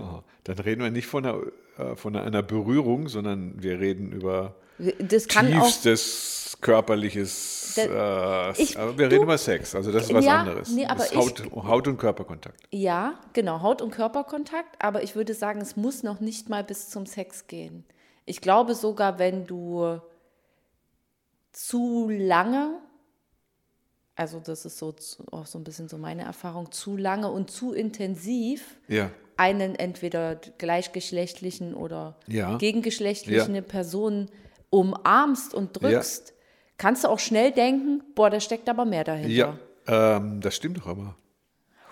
dann 0.44 0.58
reden 0.58 0.82
wir 0.82 0.90
nicht 0.90 1.06
von 1.06 1.24
einer, 1.24 1.40
äh, 1.78 1.96
von 1.96 2.16
einer 2.16 2.42
Berührung, 2.42 3.08
sondern 3.08 3.62
wir 3.62 3.80
reden 3.80 4.12
über 4.12 4.56
Das 4.98 5.26
kann 5.26 5.52
auch. 5.54 5.70
Körperliches, 6.60 7.72
Da- 7.76 8.50
äh, 8.50 8.62
ich- 8.62 8.78
aber 8.78 8.98
wir 8.98 9.08
du- 9.08 9.14
reden 9.14 9.24
über 9.24 9.38
Sex, 9.38 9.74
also 9.74 9.90
das 9.92 10.04
ist 10.04 10.14
was 10.14 10.24
Ja, 10.24 10.40
anderes. 10.40 10.70
nee, 10.70 10.86
aber 10.86 11.04
ich- 11.06 11.16
Haut, 11.16 11.42
Haut 11.54 11.88
und 11.88 11.98
Körperkontakt. 11.98 12.60
Ja, 12.70 13.18
genau, 13.32 13.62
Haut- 13.62 13.82
und 13.82 13.90
Körperkontakt, 13.90 14.76
aber 14.82 15.02
ich 15.02 15.14
würde 15.16 15.34
sagen, 15.34 15.60
es 15.60 15.76
muss 15.76 16.02
noch 16.02 16.20
nicht 16.20 16.48
mal 16.48 16.62
bis 16.64 16.88
zum 16.90 17.06
Sex 17.06 17.46
gehen. 17.46 17.84
Ich 18.26 18.40
glaube 18.40 18.74
sogar, 18.74 19.18
wenn 19.18 19.46
du 19.46 20.00
zu 21.52 22.08
lange, 22.10 22.78
also 24.16 24.40
das 24.40 24.64
ist 24.64 24.78
so 24.78 24.94
auch 25.32 25.46
so 25.46 25.58
ein 25.58 25.64
bisschen 25.64 25.88
so 25.88 25.98
meine 25.98 26.22
Erfahrung, 26.22 26.70
zu 26.72 26.96
lange 26.96 27.30
und 27.30 27.50
zu 27.50 27.72
intensiv 27.72 28.76
Ja, 28.88 29.10
einen 29.36 29.74
entweder 29.74 30.36
gleichgeschlechtlichen 30.58 31.74
oder 31.74 32.16
Ja. 32.28 32.56
gegengeschlechtlichen 32.58 33.54
Ja. 33.54 33.62
Person 33.62 34.28
umarmst 34.68 35.54
und 35.54 35.80
drückst, 35.80 36.34
kannst 36.80 37.04
du 37.04 37.08
auch 37.08 37.18
schnell 37.18 37.52
denken, 37.52 38.02
boah, 38.14 38.30
da 38.30 38.40
steckt 38.40 38.68
aber 38.68 38.84
mehr 38.84 39.04
dahinter. 39.04 39.28
ja 39.28 39.58
ähm, 39.86 40.40
das 40.40 40.56
stimmt 40.56 40.78
doch 40.78 40.86
aber. 40.86 41.16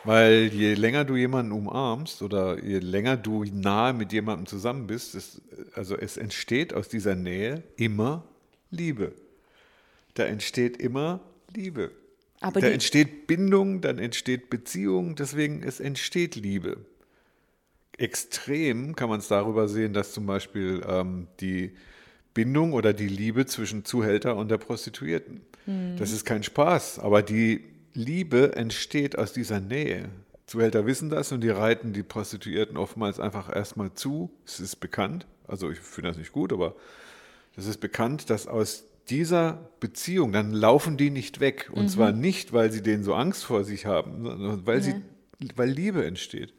Weil 0.04 0.50
je 0.54 0.75
länger 0.75 1.04
du 1.04 1.16
jemanden 1.16 1.52
umarmst 1.52 2.23
oder 2.23 2.62
je 2.62 2.78
länger 2.78 3.16
du 3.16 3.45
nahe 3.45 3.92
mit 3.92 4.12
jemandem 4.12 4.47
zusammen 4.47 4.87
bist, 4.87 5.14
es, 5.14 5.42
also 5.75 5.97
es 5.97 6.16
entsteht 6.16 6.73
aus 6.73 6.88
dieser 6.88 7.14
Nähe 7.14 7.64
immer 7.76 8.25
Liebe. 8.71 9.12
Da 10.14 10.25
entsteht 10.25 10.76
immer 10.78 11.21
Liebe. 11.54 11.90
Aber 12.40 12.61
da 12.61 12.68
entsteht 12.68 13.26
Bindung, 13.26 13.80
dann 13.80 13.99
entsteht 13.99 14.49
Beziehung, 14.49 15.16
deswegen 15.16 15.62
es 15.62 15.80
entsteht 15.80 16.37
Liebe. 16.37 16.78
Extrem 17.97 18.95
kann 18.95 19.09
man 19.09 19.18
es 19.18 19.26
darüber 19.26 19.66
sehen, 19.68 19.92
dass 19.92 20.12
zum 20.12 20.25
Beispiel 20.25 20.83
ähm, 20.88 21.26
die 21.40 21.75
Bindung 22.38 22.73
oder 22.73 22.92
die 22.92 23.09
Liebe 23.09 23.47
zwischen 23.47 23.85
Zuhälter 23.85 24.37
und 24.37 24.49
der 24.49 24.59
Prostituierten. 24.59 25.40
Das 25.99 26.12
ist 26.12 26.25
kein 26.25 26.45
Spaß, 26.45 27.00
aber 27.00 27.21
die 27.21 27.64
Liebe 27.95 28.54
entsteht 28.54 29.18
aus 29.18 29.33
dieser 29.33 29.59
Nähe. 29.59 30.09
Zuhälter 30.47 30.87
wissen 30.87 31.11
das 31.11 31.33
und 31.33 31.40
die 31.42 31.49
reiten 31.50 31.92
die 31.92 32.04
Prostituierten 32.04 32.76
oftmals 32.76 33.18
einfach 33.18 33.52
erstmal 33.52 33.92
zu. 33.95 34.30
Es 34.47 34.61
ist 34.61 34.76
bekannt. 34.76 35.26
Also 35.49 35.68
ich 35.68 35.80
finde 35.80 36.11
das 36.11 36.16
nicht 36.16 36.30
gut, 36.30 36.52
aber 36.52 36.76
Das 37.57 37.66
ist 37.66 37.80
bekannt, 37.80 38.30
dass 38.30 38.47
aus 38.47 38.85
dieser 39.11 39.68
Beziehung, 39.80 40.30
dann 40.30 40.52
laufen 40.52 40.97
die 40.97 41.11
nicht 41.11 41.40
weg. 41.40 41.68
Und 41.73 41.88
zwar 41.88 42.12
nicht, 42.12 42.52
weil 42.52 42.71
sie 42.71 42.85
denen 42.85 43.02
so 43.02 43.14
Angst 43.14 43.45
vor 43.45 43.64
sich 43.64 43.85
haben, 43.85 44.23
sondern 44.23 44.64
weil, 44.64 44.80
sie, 44.80 44.95
weil 45.57 45.68
Liebe 45.68 46.04
entsteht. 46.07 46.54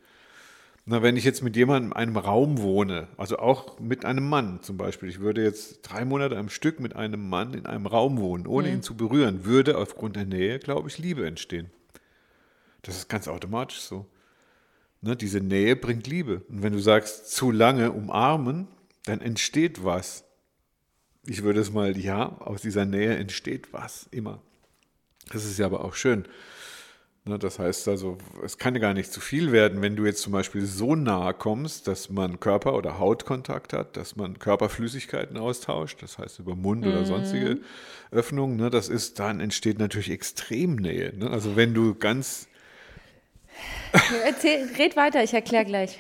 Na, 0.92 1.04
wenn 1.04 1.18
ich 1.18 1.24
jetzt 1.24 1.44
mit 1.44 1.56
jemandem 1.56 1.92
in 1.92 1.98
einem 1.98 2.18
Raum 2.18 2.64
wohne, 2.64 3.10
also 3.16 3.38
auch 3.38 3.80
mit 3.80 4.06
einem 4.06 4.28
Mann 4.28 4.64
zum 4.64 4.76
Beispiel, 4.76 5.08
ich 5.08 5.20
würde 5.20 5.44
jetzt 5.44 5.84
drei 5.84 6.04
Monate 6.04 6.36
am 6.36 6.50
Stück 6.50 6.80
mit 6.80 6.96
einem 6.96 7.30
Mann 7.30 7.54
in 7.54 7.68
einem 7.68 7.86
Raum 7.86 8.18
wohnen, 8.18 8.48
ohne 8.48 8.72
ihn 8.72 8.82
zu 8.82 8.98
berühren, 8.98 9.46
würde 9.46 9.78
aufgrund 9.78 10.16
der 10.16 10.26
Nähe, 10.26 10.58
glaube 10.58 10.90
ich, 10.90 10.98
Liebe 10.98 11.28
entstehen. 11.28 11.70
Das 12.82 12.98
ist 12.98 13.08
ganz 13.08 13.28
automatisch 13.28 13.82
so. 13.82 14.08
Ne, 15.02 15.16
diese 15.16 15.42
Nähe 15.42 15.76
bringt 15.76 16.08
Liebe. 16.08 16.42
Und 16.50 16.64
wenn 16.64 16.74
du 16.74 16.80
sagst, 16.80 17.36
zu 17.36 17.52
lange 17.52 17.92
umarmen, 17.92 18.68
dann 19.06 19.22
entsteht 19.22 19.84
was. 19.84 20.24
Ich 21.24 21.44
würde 21.44 21.60
es 21.60 21.72
mal, 21.72 22.00
ja, 22.00 22.36
aus 22.40 22.64
dieser 22.64 22.86
Nähe 22.86 23.16
entsteht 23.16 23.74
was, 23.74 24.08
immer. 24.10 24.42
Das 25.32 25.46
ist 25.46 25.60
ja 25.60 25.68
aber 25.68 25.86
auch 25.86 25.94
schön. 25.94 26.26
Ne, 27.30 27.38
das 27.38 27.60
heißt 27.60 27.88
also, 27.90 28.18
es 28.44 28.58
kann 28.58 28.74
ja 28.74 28.82
gar 28.82 28.96
nicht 28.96 29.14
zu 29.14 29.22
viel 29.22 29.52
werden, 29.52 29.84
wenn 29.84 29.96
du 29.96 30.04
jetzt 30.06 30.24
zum 30.24 30.34
Beispiel 30.34 30.66
so 30.66 30.96
nahe 30.96 31.36
kommst, 31.36 31.88
dass 31.88 32.10
man 32.10 32.40
Körper- 32.40 32.74
oder 32.74 32.98
Hautkontakt 32.98 33.72
hat, 33.72 33.96
dass 33.98 34.16
man 34.16 34.40
Körperflüssigkeiten 34.40 35.38
austauscht, 35.38 36.02
das 36.02 36.18
heißt 36.18 36.40
über 36.40 36.56
Mund 36.56 36.88
oder 36.88 37.06
sonstige 37.06 37.60
Öffnungen. 38.10 38.58
Ne, 38.58 38.72
das 38.72 38.90
ist, 38.90 39.20
dann 39.20 39.40
entsteht 39.40 39.78
natürlich 39.78 40.10
Extremnähe. 40.10 41.16
Ne? 41.16 41.30
Also 41.30 41.56
wenn 41.56 41.76
du 41.76 41.94
ganz 41.94 42.48
Erzähl, 44.26 44.68
red 44.80 44.96
weiter, 44.96 45.24
ich 45.24 45.34
erkläre 45.34 45.66
gleich. 45.66 46.00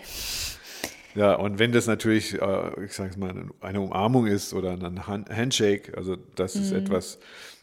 Ja, 1.14 1.36
und 1.36 1.60
wenn 1.60 1.72
das 1.72 1.86
natürlich, 1.86 2.42
äh, 2.42 2.86
ich 2.86 2.94
sage 2.94 3.12
es 3.12 3.18
mal, 3.18 3.34
eine 3.62 3.82
Umarmung 3.82 4.26
ist 4.26 4.54
oder 4.54 4.72
ein 4.72 5.06
Han- 5.06 5.26
Handshake, 5.30 5.96
also 5.96 6.16
das 6.36 6.56
ist 6.56 6.72
etwas, 6.72 7.20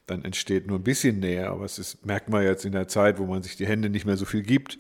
dann 0.07 0.25
entsteht 0.25 0.67
nur 0.67 0.79
ein 0.79 0.85
bisschen 0.85 1.21
Nähe, 1.21 1.49
aber 1.49 1.65
es 1.65 1.79
ist, 1.79 2.07
merkt 2.07 2.29
man 2.29 2.45
jetzt 2.45 2.65
in 2.65 2.73
der 2.73 2.89
Zeit, 2.89 3.19
wo 3.19 3.27
man 3.27 3.43
sich 3.43 3.57
die 3.57 3.67
Hände 3.67 3.91
nicht 3.91 4.07
mehr 4.07 4.17
so 4.17 4.25
viel 4.25 4.43
gibt, 4.43 4.79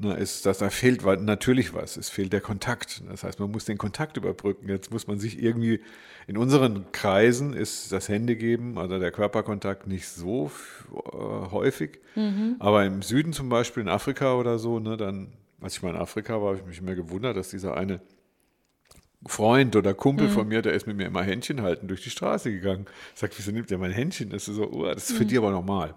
na, 0.00 0.14
ist, 0.14 0.46
dass 0.46 0.58
da 0.58 0.70
fehlt 0.70 1.04
natürlich 1.22 1.74
was, 1.74 1.96
es 1.96 2.08
fehlt 2.08 2.32
der 2.32 2.40
Kontakt. 2.40 3.02
Das 3.08 3.24
heißt, 3.24 3.40
man 3.40 3.50
muss 3.50 3.64
den 3.64 3.78
Kontakt 3.78 4.16
überbrücken. 4.16 4.68
Jetzt 4.68 4.92
muss 4.92 5.08
man 5.08 5.18
sich 5.18 5.42
irgendwie, 5.42 5.80
in 6.28 6.36
unseren 6.36 6.92
Kreisen 6.92 7.52
ist 7.52 7.90
das 7.90 8.08
Händegeben, 8.08 8.78
also 8.78 9.00
der 9.00 9.10
Körperkontakt 9.10 9.88
nicht 9.88 10.06
so 10.06 10.52
äh, 10.92 11.50
häufig, 11.50 11.98
aber 12.60 12.84
im 12.84 13.02
Süden 13.02 13.32
zum 13.32 13.48
Beispiel, 13.48 13.82
in 13.82 13.88
Afrika 13.88 14.34
oder 14.34 14.58
so, 14.60 14.78
ne, 14.78 14.96
dann, 14.96 15.32
als 15.60 15.76
ich 15.76 15.82
mal 15.82 15.90
in 15.90 15.96
Afrika 15.96 16.40
war, 16.40 16.50
habe 16.50 16.58
ich 16.58 16.66
mich 16.66 16.78
immer 16.78 16.94
gewundert, 16.94 17.36
dass 17.36 17.48
dieser 17.50 17.76
eine 17.76 18.00
Freund 19.26 19.74
oder 19.74 19.94
Kumpel 19.94 20.28
von 20.28 20.46
mir, 20.48 20.62
der 20.62 20.72
ist 20.72 20.86
mit 20.86 20.96
mir 20.96 21.06
immer 21.06 21.22
Händchen 21.22 21.62
halten 21.62 21.88
durch 21.88 22.02
die 22.02 22.10
Straße 22.10 22.52
gegangen. 22.52 22.86
Sagt, 23.14 23.36
wieso 23.36 23.50
nimmt 23.50 23.70
der 23.70 23.78
mein 23.78 23.90
Händchen? 23.90 24.30
Das 24.30 24.46
ist 24.46 24.56
so, 24.56 24.70
oh, 24.70 24.84
das 24.84 25.10
ist 25.10 25.16
für 25.16 25.26
die 25.26 25.36
aber 25.36 25.50
normal. 25.50 25.94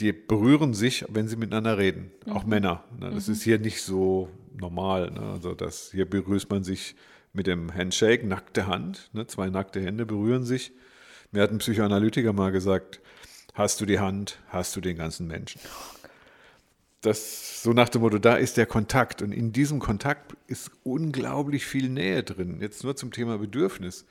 Die 0.00 0.12
berühren 0.12 0.74
sich, 0.74 1.04
wenn 1.08 1.28
sie 1.28 1.36
miteinander 1.36 1.78
reden. 1.78 2.10
Auch 2.28 2.44
Männer. 2.44 2.84
Ne? 2.98 3.10
Das 3.14 3.28
ist 3.28 3.42
hier 3.42 3.58
nicht 3.58 3.82
so 3.82 4.28
normal. 4.58 5.10
Ne? 5.12 5.20
Also 5.20 5.54
das, 5.54 5.90
hier 5.92 6.08
berührt 6.08 6.50
man 6.50 6.64
sich 6.64 6.96
mit 7.32 7.46
dem 7.46 7.72
Handshake, 7.72 8.26
nackte 8.26 8.66
Hand. 8.66 9.08
Ne? 9.12 9.26
Zwei 9.26 9.48
nackte 9.48 9.80
Hände 9.80 10.04
berühren 10.04 10.44
sich. 10.44 10.72
Mir 11.32 11.42
hat 11.42 11.50
ein 11.50 11.58
Psychoanalytiker 11.58 12.32
mal 12.32 12.50
gesagt, 12.50 13.00
hast 13.54 13.80
du 13.80 13.86
die 13.86 14.00
Hand, 14.00 14.38
hast 14.48 14.74
du 14.76 14.80
den 14.80 14.96
ganzen 14.96 15.26
Menschen. 15.26 15.60
Das 17.06 17.62
so 17.62 17.72
nach 17.72 17.88
dem 17.88 18.02
Motto, 18.02 18.18
da 18.18 18.36
ist 18.36 18.56
der 18.56 18.66
Kontakt 18.66 19.22
und 19.22 19.32
in 19.32 19.52
diesem 19.52 19.78
Kontakt 19.80 20.36
ist 20.46 20.70
unglaublich 20.84 21.66
viel 21.66 21.88
Nähe 21.88 22.22
drin. 22.22 22.58
Jetzt 22.60 22.84
nur 22.84 22.96
zum 22.96 23.12
Thema 23.12 23.38
Bedürfnis. 23.38 24.06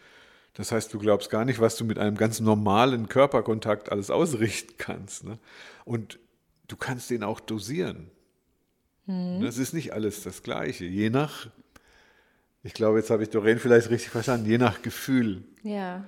Das 0.54 0.72
heißt, 0.72 0.94
du 0.94 1.00
glaubst 1.00 1.30
gar 1.30 1.46
nicht, 1.46 1.60
was 1.60 1.76
du 1.76 1.84
mit 1.86 2.00
einem 2.00 2.16
ganz 2.16 2.40
normalen 2.40 3.10
Körperkontakt 3.10 3.92
alles 3.92 4.10
ausrichten 4.10 4.74
kannst. 4.78 5.26
Ne? 5.26 5.38
Und 5.84 6.20
du 6.68 6.78
kannst 6.78 7.10
den 7.10 7.24
auch 7.24 7.40
dosieren. 7.40 8.12
Das 9.08 9.58
ist 9.60 9.74
nicht 9.74 9.94
alles 9.94 10.24
das 10.24 10.42
Gleiche. 10.42 10.86
Je 10.86 11.10
nach, 11.12 11.48
ich 12.64 12.74
glaube, 12.74 12.98
jetzt 12.98 13.12
habe 13.12 13.22
ich 13.24 13.30
Doreen 13.30 13.60
vielleicht 13.60 13.90
richtig 13.90 14.10
verstanden, 14.10 14.50
je 14.50 14.58
nach 14.58 14.82
Gefühl 14.82 15.44
Ja. 15.62 16.06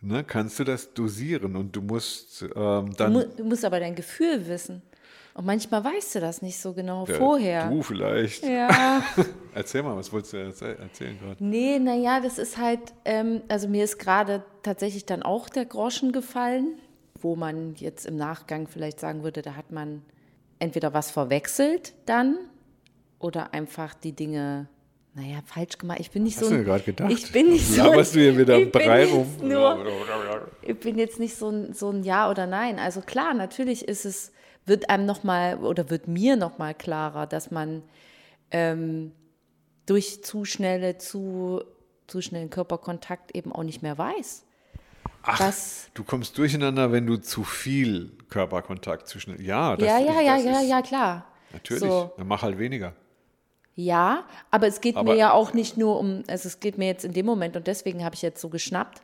ne, 0.00 0.24
kannst 0.24 0.58
du 0.58 0.64
das 0.64 0.92
dosieren 0.92 1.54
und 1.54 1.76
du 1.76 1.82
musst 1.82 2.42
ähm, 2.42 2.92
dann. 2.96 3.12
du 3.36 3.44
musst 3.44 3.64
aber 3.64 3.78
dein 3.78 3.94
Gefühl 3.94 4.48
wissen. 4.48 4.82
Und 5.34 5.46
manchmal 5.46 5.82
weißt 5.82 6.16
du 6.16 6.20
das 6.20 6.42
nicht 6.42 6.58
so 6.58 6.74
genau 6.74 7.06
Ja, 7.08 7.14
vorher. 7.14 7.70
Du 7.70 7.82
vielleicht. 7.82 8.44
Ja. 8.44 9.02
Erzähl 9.54 9.82
mal, 9.82 9.96
was 9.96 10.12
wolltest 10.12 10.34
du 10.34 10.36
erzäh- 10.36 10.78
erzählen 10.78 11.18
gerade? 11.18 11.42
Nee, 11.42 11.78
naja, 11.78 12.20
das 12.20 12.38
ist 12.38 12.58
halt, 12.58 12.80
ähm, 13.06 13.40
also 13.48 13.66
mir 13.68 13.84
ist 13.84 13.98
gerade 13.98 14.42
tatsächlich 14.62 15.06
dann 15.06 15.22
auch 15.22 15.48
der 15.48 15.64
Groschen 15.64 16.12
gefallen, 16.12 16.78
wo 17.20 17.34
man 17.36 17.74
jetzt 17.76 18.04
im 18.04 18.16
Nachgang 18.16 18.66
vielleicht 18.68 19.00
sagen 19.00 19.22
würde, 19.22 19.40
da 19.42 19.54
hat 19.56 19.70
man 19.70 20.02
entweder 20.58 20.92
was 20.92 21.10
verwechselt 21.10 21.94
dann 22.04 22.36
oder 23.18 23.54
einfach 23.54 23.94
die 23.94 24.12
Dinge, 24.12 24.66
naja, 25.14 25.38
falsch 25.46 25.78
gemacht. 25.78 26.00
Ich 26.00 26.10
bin 26.10 26.24
nicht 26.24 26.36
Hast 26.36 26.44
so. 26.44 26.50
du 26.50 26.56
ein- 26.56 26.60
dir 26.60 26.64
gerade 26.66 26.84
gedacht? 26.84 27.10
Ich 27.10 27.32
bin 27.32 27.48
nicht 27.50 27.68
so. 27.74 27.82
laberst 27.82 28.14
du 28.14 28.20
hier 28.20 28.36
wieder 28.36 28.58
ich 28.58 28.70
bin 28.70 28.82
Brei 28.82 29.06
rum? 29.06 29.26
Nur, 29.42 29.78
ich 30.62 30.78
bin 30.78 30.98
jetzt 30.98 31.18
nicht 31.18 31.36
so 31.36 31.48
ein, 31.48 31.72
so 31.72 31.88
ein 31.90 32.02
Ja 32.02 32.30
oder 32.30 32.46
Nein. 32.46 32.78
Also 32.78 33.00
klar, 33.00 33.32
natürlich 33.32 33.88
ist 33.88 34.04
es, 34.04 34.32
wird 34.66 34.90
einem 34.90 35.06
nochmal 35.06 35.58
oder 35.58 35.90
wird 35.90 36.08
mir 36.08 36.36
nochmal 36.36 36.74
klarer, 36.74 37.26
dass 37.26 37.50
man 37.50 37.82
ähm, 38.50 39.12
durch 39.86 40.22
zu 40.22 40.44
schnelle, 40.44 40.98
zu, 40.98 41.62
zu 42.06 42.20
schnellen 42.20 42.50
Körperkontakt 42.50 43.34
eben 43.34 43.52
auch 43.52 43.64
nicht 43.64 43.82
mehr 43.82 43.98
weiß. 43.98 44.44
Ach, 45.24 45.40
Was? 45.40 45.88
du 45.94 46.04
kommst 46.04 46.36
durcheinander, 46.38 46.90
wenn 46.92 47.06
du 47.06 47.16
zu 47.16 47.44
viel 47.44 48.12
Körperkontakt 48.28 49.08
zwischen. 49.08 49.40
Ja, 49.42 49.76
das 49.76 49.86
ja, 49.86 49.98
ja, 49.98 50.20
ja, 50.20 50.34
das 50.36 50.44
ja, 50.44 50.60
ist, 50.60 50.68
ja, 50.68 50.82
klar. 50.82 51.26
Natürlich, 51.52 51.82
So. 51.82 52.12
dann 52.16 52.26
mach 52.26 52.42
halt 52.42 52.58
weniger. 52.58 52.94
Ja, 53.74 54.24
aber 54.50 54.66
es 54.66 54.80
geht 54.80 54.96
Aber- 54.96 55.12
mir 55.12 55.18
ja 55.18 55.32
auch 55.32 55.54
nicht 55.54 55.76
nur 55.76 55.98
um, 55.98 56.24
also 56.28 56.48
es 56.48 56.60
geht 56.60 56.76
mir 56.76 56.86
jetzt 56.86 57.04
in 57.04 57.12
dem 57.12 57.24
Moment, 57.26 57.56
und 57.56 57.66
deswegen 57.66 58.04
habe 58.04 58.14
ich 58.14 58.22
jetzt 58.22 58.40
so 58.40 58.48
geschnappt, 58.48 59.00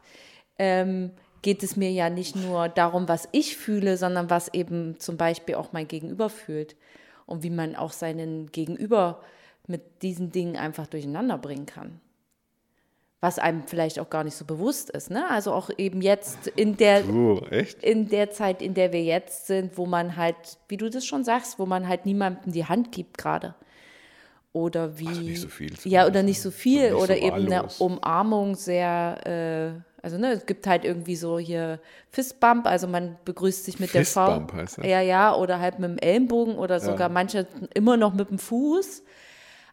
ähm, 0.58 1.12
geht 1.42 1.62
es 1.62 1.76
mir 1.76 1.90
ja 1.90 2.10
nicht 2.10 2.36
nur 2.36 2.68
darum, 2.68 3.08
was 3.08 3.28
ich 3.32 3.56
fühle, 3.56 3.96
sondern 3.96 4.30
was 4.30 4.52
eben 4.54 4.98
zum 4.98 5.16
Beispiel 5.16 5.54
auch 5.54 5.72
mein 5.72 5.88
Gegenüber 5.88 6.28
fühlt 6.28 6.76
und 7.26 7.42
wie 7.42 7.50
man 7.50 7.76
auch 7.76 7.92
seinen 7.92 8.50
Gegenüber 8.50 9.20
mit 9.66 10.02
diesen 10.02 10.32
Dingen 10.32 10.56
einfach 10.56 10.86
durcheinander 10.86 11.38
bringen 11.38 11.66
kann. 11.66 12.00
Was 13.20 13.38
einem 13.38 13.64
vielleicht 13.66 13.98
auch 13.98 14.10
gar 14.10 14.22
nicht 14.22 14.36
so 14.36 14.44
bewusst 14.44 14.90
ist. 14.90 15.10
Ne? 15.10 15.28
Also 15.28 15.52
auch 15.52 15.70
eben 15.76 16.00
jetzt 16.00 16.46
in 16.46 16.76
der, 16.76 17.02
echt? 17.50 17.82
in 17.82 18.08
der 18.08 18.30
Zeit, 18.30 18.62
in 18.62 18.74
der 18.74 18.92
wir 18.92 19.02
jetzt 19.02 19.48
sind, 19.48 19.76
wo 19.76 19.86
man 19.86 20.16
halt, 20.16 20.36
wie 20.68 20.76
du 20.76 20.88
das 20.88 21.04
schon 21.04 21.24
sagst, 21.24 21.58
wo 21.58 21.66
man 21.66 21.88
halt 21.88 22.06
niemandem 22.06 22.52
die 22.52 22.64
Hand 22.64 22.92
gibt 22.92 23.18
gerade. 23.18 23.54
Oder 24.52 24.98
wie. 24.98 25.08
Also 25.08 25.20
nicht 25.20 25.40
so 25.40 25.48
viel 25.48 25.72
Ja, 25.84 26.06
oder 26.06 26.22
nicht 26.22 26.40
so 26.40 26.48
ne? 26.48 26.54
viel. 26.54 26.90
So 26.90 26.94
nicht 26.94 27.04
oder 27.04 27.14
so 27.16 27.20
eben 27.20 27.52
eine. 27.52 27.68
Umarmung 27.78 28.54
sehr. 28.54 29.84
Äh, 29.98 30.02
also, 30.02 30.18
ne, 30.18 30.32
es 30.32 30.46
gibt 30.46 30.66
halt 30.66 30.84
irgendwie 30.84 31.16
so 31.16 31.38
hier 31.38 31.80
Fistbump, 32.10 32.66
also 32.66 32.86
man 32.86 33.16
begrüßt 33.24 33.64
sich 33.64 33.78
mit 33.80 33.90
Fistbump 33.90 34.28
der 34.28 34.36
Faust. 34.48 34.54
heißt 34.54 34.78
das? 34.78 34.86
Ja, 34.86 35.00
ja, 35.00 35.34
oder 35.34 35.60
halt 35.60 35.78
mit 35.78 35.90
dem 35.90 35.98
Ellenbogen 35.98 36.56
oder 36.56 36.80
sogar 36.80 37.08
manche 37.08 37.46
immer 37.74 37.96
noch 37.96 38.14
mit 38.14 38.30
dem 38.30 38.38
Fuß. 38.38 39.02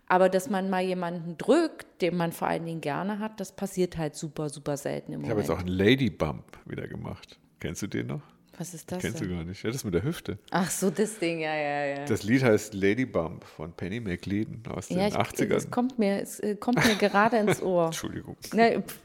Aber 0.07 0.29
dass 0.29 0.49
man 0.49 0.69
mal 0.69 0.83
jemanden 0.83 1.35
drückt, 1.37 2.01
den 2.01 2.15
man 2.15 2.31
vor 2.31 2.47
allen 2.47 2.65
Dingen 2.65 2.81
gerne 2.81 3.17
hat, 3.17 3.39
das 3.39 3.51
passiert 3.51 3.97
halt 3.97 4.15
super, 4.15 4.49
super 4.49 4.77
selten 4.77 5.13
im 5.13 5.21
Ich 5.21 5.29
habe 5.29 5.41
Moment. 5.41 5.49
jetzt 5.49 5.57
auch 5.57 5.59
einen 5.61 5.75
Lady 5.75 6.11
Bump 6.11 6.43
wieder 6.65 6.87
gemacht. 6.87 7.39
Kennst 7.59 7.81
du 7.81 7.87
den 7.87 8.07
noch? 8.07 8.21
Was 8.57 8.73
ist 8.73 8.89
das 8.91 8.99
Kennst 9.01 9.19
du 9.19 9.25
denn? 9.25 9.37
gar 9.37 9.43
nicht. 9.43 9.63
Ja, 9.63 9.71
das 9.71 9.83
mit 9.83 9.93
der 9.93 10.03
Hüfte. 10.03 10.37
Ach 10.51 10.69
so, 10.69 10.89
das 10.89 11.19
Ding, 11.19 11.39
ja, 11.39 11.53
ja, 11.55 11.85
ja. 11.85 12.05
Das 12.05 12.23
Lied 12.23 12.43
heißt 12.43 12.73
Lady 12.73 13.05
Bump 13.05 13.43
von 13.43 13.73
Penny 13.73 13.99
McLean 13.99 14.63
aus 14.69 14.87
den 14.87 14.99
ja, 14.99 15.07
ich, 15.07 15.13
80ern. 15.15 15.55
es 15.55 15.71
kommt 15.71 15.99
mir, 15.99 16.21
es 16.21 16.39
äh, 16.39 16.55
kommt 16.55 16.85
mir 16.85 16.95
gerade 16.95 17.37
ins 17.37 17.61
Ohr. 17.61 17.85
Entschuldigung. 17.87 18.37
Ne, 18.53 18.81
pf, 18.85 18.99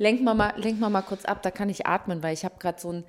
lenk 0.00 0.22
mal, 0.22 0.34
mal, 0.34 0.54
lenk 0.56 0.80
mal, 0.80 0.88
mal 0.88 1.02
kurz 1.02 1.26
ab, 1.26 1.42
da 1.42 1.50
kann 1.50 1.68
ich 1.68 1.86
atmen, 1.86 2.22
weil 2.22 2.32
ich 2.32 2.44
habe 2.44 2.54
gerade 2.58 2.80
so 2.80 2.90
ein 2.90 3.04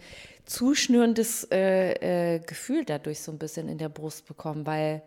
zuschnürendes 0.45 1.47
äh, 1.49 2.35
äh, 2.35 2.39
Gefühl 2.39 2.83
dadurch 2.83 3.21
so 3.21 3.31
ein 3.31 3.37
bisschen 3.37 3.69
in 3.69 3.77
der 3.77 3.87
Brust 3.87 4.27
bekommen, 4.27 4.65
weil 4.65 5.01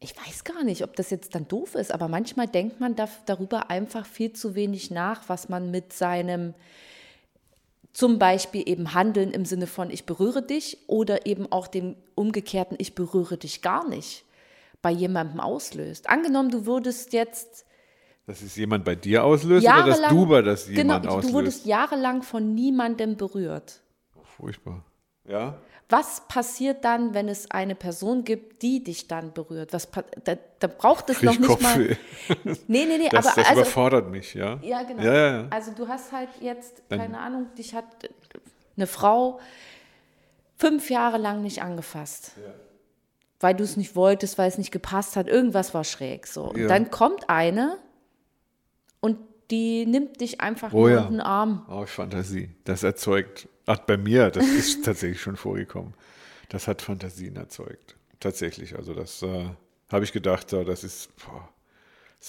ich 0.00 0.14
weiß 0.16 0.42
gar 0.42 0.64
nicht, 0.64 0.82
ob 0.82 0.96
das 0.96 1.10
jetzt 1.10 1.36
dann 1.36 1.46
doof 1.46 1.76
ist, 1.76 1.92
aber 1.92 2.08
manchmal 2.08 2.48
denkt 2.48 2.80
man 2.80 2.96
da, 2.96 3.08
darüber 3.26 3.70
einfach 3.70 4.06
viel 4.06 4.32
zu 4.32 4.56
wenig 4.56 4.90
nach, 4.90 5.28
was 5.28 5.48
man 5.48 5.70
mit 5.70 5.92
seinem 5.92 6.52
zum 7.92 8.18
Beispiel 8.18 8.68
eben 8.68 8.92
Handeln 8.92 9.30
im 9.30 9.44
Sinne 9.44 9.68
von 9.68 9.90
ich 9.90 10.06
berühre 10.06 10.42
dich 10.42 10.78
oder 10.88 11.26
eben 11.26 11.50
auch 11.52 11.68
dem 11.68 11.94
umgekehrten 12.16 12.76
ich 12.80 12.96
berühre 12.96 13.38
dich 13.38 13.62
gar 13.62 13.88
nicht 13.88 14.24
bei 14.82 14.90
jemandem 14.90 15.38
auslöst. 15.38 16.10
Angenommen, 16.10 16.50
du 16.50 16.66
würdest 16.66 17.12
jetzt 17.12 17.64
Dass 18.26 18.40
es 18.40 18.56
jemand 18.56 18.84
bei 18.84 18.94
dir 18.94 19.22
auslöst 19.24 19.66
oder 19.66 19.84
dass 19.86 20.00
du 20.08 20.26
bei 20.26 20.40
das 20.42 20.68
jemand 20.68 21.02
genau, 21.02 21.16
auslöst? 21.16 21.28
du 21.30 21.34
wurdest 21.38 21.66
jahrelang 21.66 22.22
von 22.22 22.54
niemandem 22.54 23.16
berührt. 23.16 23.80
Furchtbar. 24.36 24.82
Ja. 25.28 25.58
Was 25.90 26.22
passiert 26.26 26.84
dann, 26.86 27.12
wenn 27.12 27.28
es 27.28 27.50
eine 27.50 27.74
Person 27.74 28.24
gibt, 28.24 28.62
die 28.62 28.82
dich 28.82 29.06
dann 29.06 29.34
berührt? 29.34 29.74
Was, 29.74 29.88
da, 30.24 30.36
da 30.58 30.66
braucht 30.66 31.10
es 31.10 31.18
Krieg 31.18 31.26
noch 31.26 31.34
ich 31.34 31.40
nicht 31.40 31.62
mal. 31.62 31.74
Kopfweh. 31.74 31.96
Nee, 32.66 32.86
nee, 32.86 32.96
nee, 32.98 33.08
Das, 33.10 33.26
aber 33.26 33.36
das 33.36 33.48
also, 33.50 33.60
überfordert 33.60 34.10
mich, 34.10 34.32
ja. 34.32 34.58
Ja, 34.62 34.82
genau. 34.82 35.02
Ja, 35.02 35.12
ja, 35.14 35.40
ja. 35.42 35.46
Also 35.50 35.72
du 35.72 35.86
hast 35.86 36.10
halt 36.12 36.30
jetzt, 36.40 36.82
Dann- 36.88 36.98
keine 37.00 37.18
Ahnung, 37.18 37.48
dich 37.58 37.74
hat 37.74 37.84
eine 38.76 38.86
Frau 38.86 39.38
fünf 40.56 40.88
Jahre 40.90 41.18
lang 41.18 41.42
nicht 41.42 41.62
angefasst. 41.62 42.32
Weil 43.40 43.54
du 43.54 43.62
es 43.64 43.76
nicht 43.76 43.94
wolltest, 43.94 44.38
weil 44.38 44.48
es 44.48 44.56
nicht 44.56 44.70
gepasst 44.70 45.16
hat. 45.16 45.26
Irgendwas 45.28 45.74
war 45.74 45.84
schräg. 45.84 46.26
So. 46.26 46.44
Und 46.44 46.56
Ja. 46.58 46.68
dann 46.68 46.90
kommt 46.90 47.28
eine 47.28 47.76
und 49.04 49.18
die 49.50 49.84
nimmt 49.84 50.22
dich 50.22 50.40
einfach 50.40 50.72
Oh 50.72 50.80
nur 50.80 50.90
ja. 50.90 51.04
in 51.04 51.12
den 51.12 51.20
Arm. 51.20 51.66
Oh, 51.68 51.84
Fantasie. 51.84 52.48
Das 52.64 52.82
erzeugt, 52.82 53.46
ach, 53.66 53.78
bei 53.80 53.98
mir, 53.98 54.30
das 54.30 54.46
ist 54.62 54.82
tatsächlich 54.82 55.20
schon 55.20 55.36
vorgekommen. 55.36 55.92
Das 56.48 56.66
hat 56.68 56.80
Fantasien 56.80 57.36
erzeugt. 57.36 57.96
Tatsächlich. 58.18 58.76
Also, 58.76 58.94
das 58.94 59.22
äh, 59.22 59.44
habe 59.92 60.04
ich 60.04 60.12
gedacht, 60.12 60.48
so, 60.48 60.64
das 60.64 60.84
ist. 60.84 61.10
Boah, 61.16 61.50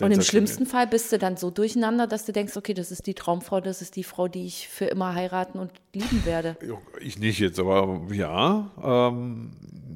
Und 0.01 0.11
im 0.11 0.21
schlimmsten 0.21 0.65
Fall 0.65 0.87
bist 0.87 1.13
du 1.13 1.17
dann 1.17 1.37
so 1.37 1.49
durcheinander, 1.49 2.07
dass 2.07 2.25
du 2.25 2.33
denkst, 2.33 2.57
okay, 2.57 2.73
das 2.73 2.91
ist 2.91 3.07
die 3.07 3.13
Traumfrau, 3.13 3.61
das 3.61 3.81
ist 3.81 3.95
die 3.95 4.03
Frau, 4.03 4.27
die 4.27 4.45
ich 4.45 4.67
für 4.67 4.85
immer 4.85 5.15
heiraten 5.15 5.57
und 5.59 5.71
lieben 5.93 6.25
werde. 6.25 6.57
Ich 6.99 7.17
nicht 7.17 7.39
jetzt, 7.39 7.57
aber 7.59 8.01
ja, 8.11 8.71
ähm, 8.83 9.51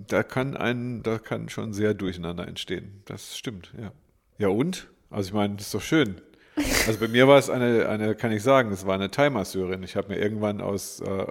da 0.08 0.24
kann 0.24 0.56
ein, 0.56 1.04
da 1.04 1.18
kann 1.18 1.50
schon 1.50 1.74
sehr 1.74 1.94
Durcheinander 1.94 2.48
entstehen. 2.48 3.02
Das 3.06 3.38
stimmt, 3.38 3.74
ja. 3.78 3.92
Ja 4.38 4.48
und? 4.48 4.88
Also 5.10 5.30
ich 5.30 5.34
meine, 5.34 5.56
das 5.56 5.66
ist 5.66 5.74
doch 5.74 5.82
schön. 5.82 6.22
Also 6.88 7.00
bei 7.00 7.08
mir 7.08 7.28
war 7.28 7.38
es 7.38 7.50
eine, 7.50 7.88
eine, 7.88 8.16
kann 8.16 8.32
ich 8.32 8.44
sagen, 8.44 8.72
es 8.72 8.86
war 8.86 8.96
eine 8.96 9.12
Thai-Masseurin. 9.12 9.84
Ich 9.84 9.96
habe 9.96 10.10
mir 10.10 10.20
irgendwann 10.20 10.62
aus 10.62 11.02
äh, 11.02 11.26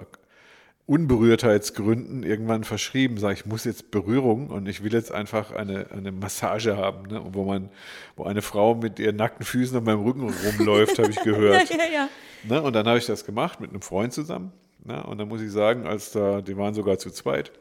Unberührtheitsgründen 0.89 2.23
irgendwann 2.23 2.63
verschrieben, 2.63 3.17
sage 3.17 3.35
ich 3.35 3.45
muss 3.45 3.63
jetzt 3.63 3.91
Berührung 3.91 4.49
und 4.49 4.67
ich 4.67 4.83
will 4.83 4.91
jetzt 4.91 5.11
einfach 5.11 5.51
eine, 5.51 5.91
eine 5.91 6.11
Massage 6.11 6.77
haben, 6.77 7.07
ne, 7.09 7.21
wo 7.31 7.45
man, 7.45 7.69
wo 8.15 8.23
eine 8.23 8.41
Frau 8.41 8.73
mit 8.73 8.97
ihren 8.97 9.15
nackten 9.15 9.45
Füßen 9.45 9.77
an 9.77 9.83
meinem 9.83 10.01
Rücken 10.01 10.21
rumläuft, 10.21 10.97
habe 10.97 11.11
ich 11.11 11.21
gehört. 11.21 11.69
ja, 11.69 11.77
ja. 11.93 12.09
Ne? 12.43 12.59
Und 12.63 12.73
dann 12.73 12.87
habe 12.87 12.97
ich 12.97 13.05
das 13.05 13.23
gemacht 13.23 13.59
mit 13.59 13.69
einem 13.69 13.83
Freund 13.83 14.13
zusammen. 14.13 14.51
Ne? 14.83 15.03
Und 15.03 15.19
dann 15.19 15.27
muss 15.27 15.41
ich 15.41 15.51
sagen, 15.51 15.85
als 15.85 16.11
da, 16.11 16.41
die 16.41 16.57
waren 16.57 16.73
sogar 16.73 16.97
zu 16.97 17.11
zweit, 17.11 17.51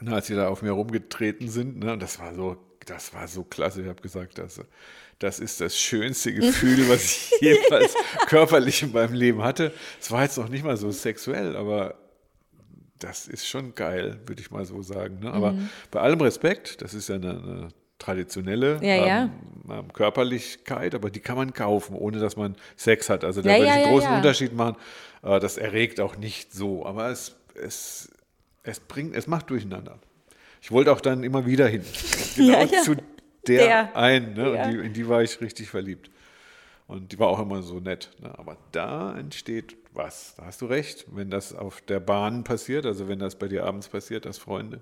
ne? 0.00 0.12
als 0.12 0.26
sie 0.26 0.34
da 0.34 0.48
auf 0.48 0.60
mir 0.60 0.72
rumgetreten 0.72 1.48
sind, 1.48 1.78
ne? 1.78 1.92
und 1.92 2.02
das 2.02 2.18
war 2.18 2.34
so, 2.34 2.56
das 2.86 3.14
war 3.14 3.28
so 3.28 3.44
klasse. 3.44 3.82
Ich 3.82 3.88
habe 3.88 4.02
gesagt, 4.02 4.36
das, 4.38 4.60
das 5.18 5.40
ist 5.40 5.60
das 5.60 5.78
schönste 5.78 6.32
Gefühl, 6.34 6.88
was 6.88 7.02
ich 7.04 7.40
jemals 7.40 7.94
körperlich 8.26 8.82
in 8.82 8.92
meinem 8.92 9.14
Leben 9.14 9.42
hatte. 9.42 9.72
Es 10.00 10.10
war 10.10 10.22
jetzt 10.22 10.38
noch 10.38 10.48
nicht 10.48 10.64
mal 10.64 10.76
so 10.76 10.90
sexuell, 10.90 11.56
aber 11.56 11.94
das 12.98 13.28
ist 13.28 13.46
schon 13.46 13.74
geil, 13.74 14.20
würde 14.26 14.40
ich 14.42 14.50
mal 14.50 14.64
so 14.64 14.82
sagen. 14.82 15.20
Ne? 15.20 15.32
Aber 15.32 15.54
bei 15.90 16.00
allem 16.00 16.20
Respekt, 16.20 16.82
das 16.82 16.94
ist 16.94 17.08
ja 17.08 17.14
eine, 17.16 17.30
eine 17.30 17.68
traditionelle 17.98 18.78
Ja, 18.82 19.06
ja. 19.06 19.22
ähm, 19.24 19.30
ähm, 19.70 19.92
Körperlichkeit, 19.92 20.94
aber 20.94 21.10
die 21.10 21.20
kann 21.20 21.36
man 21.36 21.52
kaufen, 21.52 21.94
ohne 21.94 22.18
dass 22.18 22.36
man 22.36 22.56
Sex 22.76 23.08
hat. 23.10 23.24
Also 23.24 23.42
da 23.42 23.50
Ja, 23.50 23.58
würde 23.58 23.66
ich 23.66 23.72
einen 23.72 23.92
großen. 23.92 24.12
Unterschied 24.14 24.52
machen. 24.54 24.76
Äh, 25.22 25.40
das 25.40 25.58
erregt 25.58 26.00
auch 26.00 26.16
nicht 26.16 26.52
so, 26.52 26.86
aber 26.86 27.08
es, 27.10 27.36
es, 27.54 28.10
es 28.62 28.80
bringt, 28.80 29.16
es 29.16 29.26
macht 29.26 29.50
durcheinander. 29.50 29.98
Ich 30.60 30.70
wollte 30.72 30.92
auch 30.92 31.00
dann 31.00 31.22
immer 31.22 31.46
wieder 31.46 31.66
hin. 31.68 31.82
Genau 32.36 32.66
zu 32.84 32.96
der, 33.48 33.64
Der. 33.64 33.96
ein, 33.96 34.34
ne? 34.34 34.54
Ja. 34.54 34.64
Und 34.64 34.72
die, 34.72 34.78
in 34.78 34.92
die 34.92 35.08
war 35.08 35.22
ich 35.22 35.40
richtig 35.40 35.68
verliebt. 35.70 36.10
Und 36.86 37.12
die 37.12 37.18
war 37.18 37.28
auch 37.28 37.40
immer 37.40 37.62
so 37.62 37.80
nett. 37.80 38.10
Ne? 38.20 38.36
Aber 38.38 38.56
da 38.72 39.16
entsteht 39.16 39.76
was. 39.92 40.34
Da 40.36 40.46
hast 40.46 40.62
du 40.62 40.66
recht. 40.66 41.06
Wenn 41.12 41.30
das 41.30 41.54
auf 41.54 41.80
der 41.82 42.00
Bahn 42.00 42.44
passiert, 42.44 42.86
also 42.86 43.08
wenn 43.08 43.18
das 43.18 43.36
bei 43.36 43.48
dir 43.48 43.64
abends 43.64 43.88
passiert 43.88 44.26
als 44.26 44.38
Freunde, 44.38 44.80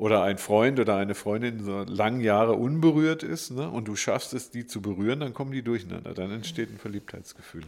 oder 0.00 0.22
ein 0.22 0.38
Freund 0.38 0.80
oder 0.80 0.96
eine 0.96 1.14
Freundin 1.14 1.62
so 1.62 1.82
lange 1.82 2.24
Jahre 2.24 2.54
unberührt 2.54 3.22
ist 3.22 3.50
ne, 3.50 3.70
und 3.70 3.86
du 3.86 3.96
schaffst 3.96 4.32
es, 4.32 4.50
die 4.50 4.66
zu 4.66 4.80
berühren, 4.80 5.20
dann 5.20 5.34
kommen 5.34 5.52
die 5.52 5.62
durcheinander. 5.62 6.14
Dann 6.14 6.30
entsteht 6.30 6.70
ein 6.70 6.78
Verliebtheitsgefühl. 6.78 7.64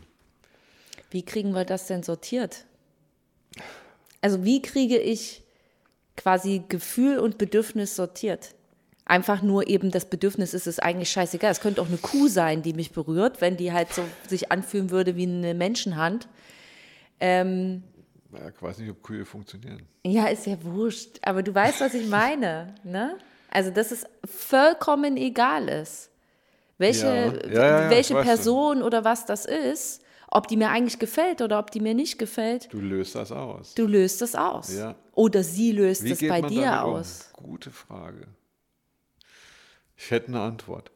Wie 1.11 1.22
kriegen 1.25 1.52
wir 1.52 1.66
das 1.66 1.88
denn 1.88 2.02
sortiert? 2.02 2.64
Also 4.22 4.44
wie 4.44 4.62
kriege 4.62 4.99
ich 4.99 5.42
quasi 6.16 6.62
Gefühl 6.70 7.18
und 7.18 7.37
Bedürfnis 7.37 7.96
sortiert? 7.96 8.54
Einfach 9.12 9.42
nur 9.42 9.69
eben 9.69 9.91
das 9.91 10.06
Bedürfnis 10.06 10.54
ist 10.54 10.67
es 10.67 10.78
eigentlich 10.78 11.10
scheißegal. 11.10 11.50
Es 11.50 11.60
könnte 11.60 11.82
auch 11.82 11.89
eine 11.89 11.99
Kuh 11.99 12.28
sein, 12.28 12.63
die 12.63 12.73
mich 12.73 12.93
berührt, 12.93 13.43
wenn 13.43 13.58
die 13.58 13.71
halt 13.71 13.93
so 13.93 14.02
sich 14.26 14.50
anfühlen 14.50 14.89
würde 14.89 15.17
wie 15.17 15.25
eine 15.25 15.52
Menschenhand. 15.52 16.28
Ähm, 17.21 17.82
Ja, 18.32 18.49
ich 18.49 18.63
weiß 18.63 18.78
nicht, 18.78 18.89
ob 18.91 19.02
Kühe 19.02 19.26
funktionieren. 19.26 19.82
ja, 20.02 20.28
ist 20.28 20.47
ja 20.47 20.56
wurscht. 20.63 21.19
Aber 21.21 21.43
du 21.43 21.54
weißt, 21.54 21.82
was 21.82 21.93
ich 21.93 22.08
meine, 22.08 22.75
ne? 22.84 23.19
Also, 23.50 23.71
dass 23.71 23.91
es 23.91 24.06
vollkommen 24.25 25.19
egal 25.19 25.69
ist, 25.69 26.08
welche, 26.78 27.04
Ja. 27.04 27.52
Ja, 27.52 27.82
ja, 27.82 27.91
welche 27.91 28.15
Person 28.15 28.82
oder 28.82 29.04
was 29.04 29.26
das 29.26 29.45
ist, 29.45 30.00
ob 30.28 30.49
die 30.49 30.56
mir 30.56 30.71
eigentlich 30.71 30.99
gefällt 30.99 31.43
oder 31.43 31.58
ob 31.58 31.71
die 31.71 31.80
mir 31.80 31.93
nicht 31.93 32.19
gefällt. 32.19 32.73
Du 32.73 32.80
löst 32.80 33.15
das 33.15 33.30
aus. 33.30 33.75
Du 33.75 33.86
löst 33.86 34.23
das 34.23 34.34
aus. 34.34 34.73
Oder 35.13 35.43
sie 35.43 35.73
löst 35.73 36.02
Wie 36.02 36.13
es 36.13 36.19
geht 36.19 36.30
bei 36.30 36.41
dir 36.41 36.63
damit 36.63 36.84
um? 36.86 36.95
aus. 36.95 37.28
Gute 37.34 37.71
Frage. 37.71 38.26
Ich 40.04 40.10
hätte 40.10 40.28
eine 40.28 40.41
Antwort. 40.41 40.91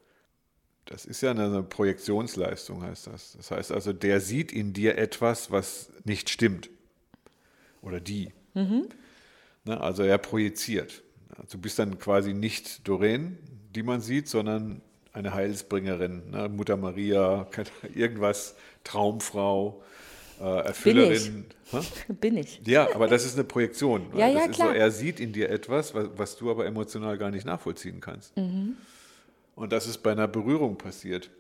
Das 0.87 1.05
ist 1.05 1.21
ja 1.21 1.31
eine 1.31 1.63
Projektionsleistung, 1.63 2.83
heißt 2.83 3.07
das. 3.07 3.35
Das 3.37 3.53
heißt 3.53 3.71
also, 3.71 3.93
der 3.93 4.21
sieht 4.21 4.51
in 4.53 4.73
dir 4.73 4.99
etwas, 4.99 5.53
was 5.53 5.91
nicht 6.05 6.29
stimmt. 6.29 6.71
Oder 7.83 8.01
die. 8.01 8.33
Mhm. 8.55 8.89
Ne, 9.65 9.81
also 9.81 10.03
er 10.03 10.19
projiziert. 10.19 11.03
Du 11.51 11.59
bist 11.59 11.79
dann 11.79 11.99
quasi 11.99 12.35
nicht 12.35 12.87
Doreen, 12.87 13.39
die 13.75 13.85
man 13.85 14.01
sieht, 14.01 14.29
sondern 14.29 14.81
eine 15.13 15.35
Heilsbringerin, 15.35 16.31
ne? 16.31 16.49
Mutter 16.49 16.77
Maria, 16.77 17.49
irgendwas, 17.95 18.57
Traumfrau, 18.83 19.83
äh, 20.41 20.67
Erfüllerin. 20.67 21.47
Hä? 21.71 21.81
Bin 22.21 22.37
ich. 22.39 22.61
Ja, 22.65 22.93
aber 22.95 23.07
das 23.07 23.25
ist 23.25 23.35
eine 23.35 23.45
Projektion. 23.45 24.07
Ja, 24.17 24.29
ja, 24.29 24.49
klar. 24.49 24.69
So, 24.69 24.75
er 24.75 24.91
sieht 24.91 25.21
in 25.21 25.33
dir 25.33 25.51
etwas, 25.51 25.95
was, 25.95 26.09
was 26.17 26.37
du 26.37 26.51
aber 26.51 26.67
emotional 26.67 27.19
gar 27.19 27.31
nicht 27.31 27.47
nachvollziehen 27.47 28.01
kannst. 28.01 28.37
Mhm. 28.37 28.77
Und 29.57 29.73
das 29.73 29.89
ist 29.89 29.99
bei 29.99 30.13
einer 30.13 30.29
Berührung 30.29 30.79
passiert. 30.79 31.31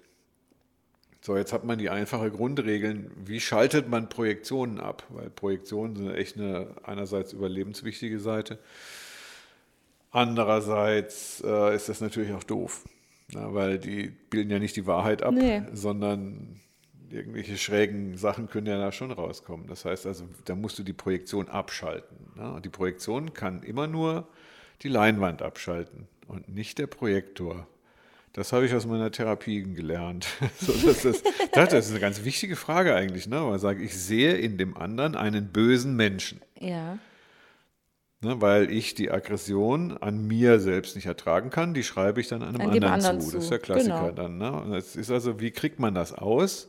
So, 1.20 1.37
jetzt 1.37 1.52
hat 1.52 1.64
man 1.64 1.79
die 1.79 1.90
einfache 1.90 2.31
Grundregeln. 2.31 3.11
Wie 3.24 3.40
schaltet 3.40 3.88
man 3.88 4.09
Projektionen 4.09 4.81
ab? 4.81 5.05
Weil 5.11 5.31
Projektionen 5.31 5.96
sind 5.96 6.14
echt 6.14 6.37
eine 6.37 6.68
einerseits 6.83 7.33
überlebenswichtige 7.33 8.18
Seite. 8.18 8.59
Andererseits 10.11 11.42
äh, 11.44 11.74
ist 11.74 11.88
das 11.88 12.00
natürlich 12.00 12.33
auch 12.33 12.44
doof, 12.44 12.85
na, 13.33 13.52
weil 13.52 13.79
die 13.79 14.09
bilden 14.31 14.50
ja 14.50 14.59
nicht 14.59 14.76
die 14.76 14.87
Wahrheit 14.87 15.22
ab, 15.22 15.35
Nee. 15.35 15.62
sondern 15.72 16.61
irgendwelche 17.11 17.59
schrägen 17.59 18.16
Sachen 18.16 18.48
können 18.48 18.66
ja 18.66 18.79
da 18.79 18.92
schon 18.92 19.11
rauskommen. 19.11 19.66
Das 19.66 19.85
heißt 19.85 20.07
also, 20.07 20.24
da 20.44 20.55
musst 20.55 20.79
du 20.79 20.85
die 20.85 20.92
Projektion 20.92 21.48
abschalten. 21.48 22.16
Ne? 22.35 22.50
Und 22.52 22.64
die 22.64 22.70
Projektion 22.70 23.35
kann 23.35 23.62
immer 23.62 23.87
nur 23.87 24.26
die 24.83 24.88
Leinwand 24.88 25.42
abschalten 25.42 26.09
und 26.29 26.48
nicht 26.48 26.79
der 26.79 26.87
Projektor. 26.87 27.66
Das 28.37 28.53
habe 28.53 28.66
ich 28.66 28.75
aus 28.75 28.85
meiner 28.87 29.11
Therapie 29.11 29.62
gelernt. 29.62 30.27
so, 30.61 30.72
das, 30.72 31.03
das, 31.03 31.22
das 31.53 31.87
ist 31.87 31.90
eine 31.90 32.01
ganz 32.01 32.22
wichtige 32.22 32.55
Frage 32.55 32.94
eigentlich. 32.94 33.27
Ne? 33.27 33.40
Man 33.40 33.59
sagt, 33.59 33.81
ich 33.81 33.96
sehe 33.96 34.35
in 34.35 34.59
dem 34.59 34.77
anderen 34.77 35.16
einen 35.16 35.49
bösen 35.49 35.96
Menschen. 35.96 36.42
Ja. 36.61 36.99
Ne, 38.20 38.40
weil 38.40 38.70
ich 38.70 38.94
die 38.94 39.11
Aggression 39.11 39.96
an 39.96 40.27
mir 40.27 40.61
selbst 40.61 40.96
nicht 40.96 41.07
ertragen 41.07 41.49
kann, 41.49 41.72
die 41.72 41.83
schreibe 41.83 42.20
ich 42.20 42.29
dann 42.29 42.42
einem 42.42 42.61
An 42.61 42.68
anderen, 42.68 42.92
anderen 42.92 43.20
zu. 43.20 43.29
zu, 43.29 43.37
Das 43.37 43.44
ist 43.44 43.51
der 43.51 43.59
Klassiker 43.59 44.01
genau. 44.01 44.12
dann. 44.12 44.37
Ne? 44.37 44.53
Und 44.53 44.75
es 44.75 44.96
ist 44.96 45.11
also, 45.11 45.40
wie 45.40 45.51
kriegt 45.51 45.81
man 45.81 45.94
das 45.94 46.12
aus, 46.12 46.68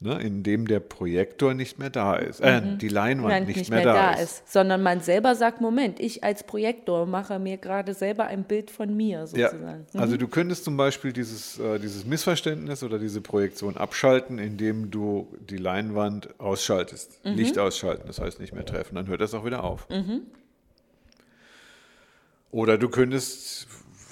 ne, 0.00 0.20
indem 0.20 0.66
der 0.66 0.80
Projektor 0.80 1.54
nicht 1.54 1.78
mehr 1.78 1.90
da 1.90 2.14
ist, 2.14 2.40
äh, 2.40 2.76
die 2.76 2.88
Leinwand 2.88 3.32
Wenn 3.32 3.46
nicht, 3.46 3.70
mehr, 3.70 3.82
da, 3.82 4.12
ist. 4.12 4.50
Sondern 4.50 4.82
man 4.82 5.00
selber 5.00 5.34
sagt, 5.34 5.60
Moment, 5.60 5.98
ich 5.98 6.22
als 6.22 6.44
Projektor 6.44 7.06
mache 7.06 7.38
mir 7.38 7.56
gerade 7.56 7.94
selber 7.94 8.26
ein 8.26 8.44
Bild 8.44 8.70
von 8.70 8.96
mir 8.96 9.18
Ja, 9.34 9.50
sozusagen. 9.50 9.86
also 9.94 10.16
du 10.16 10.28
könntest 10.28 10.64
zum 10.64 10.76
Beispiel 10.76 11.12
dieses, 11.12 11.58
äh, 11.58 11.80
dieses 11.80 12.04
Missverständnis 12.04 12.82
oder 12.82 12.98
diese 12.98 13.20
Projektion 13.20 13.76
abschalten, 13.76 14.38
indem 14.38 14.90
du 14.90 15.28
die 15.40 15.56
Leinwand 15.56 16.38
ausschaltest. 16.38 17.24
Mhm. 17.24 17.32
Licht 17.32 17.58
ausschalten, 17.58 18.04
das 18.06 18.20
heißt 18.20 18.38
nicht 18.40 18.54
mehr 18.54 18.64
treffen, 18.64 18.94
dann 18.94 19.08
hört 19.08 19.20
das 19.20 19.34
auch 19.34 19.44
wieder 19.44 19.64
auf. 19.64 19.88
Mhm. 19.88 20.22
Oder 22.50 22.78
du 22.78 22.88
könntest 22.88 23.66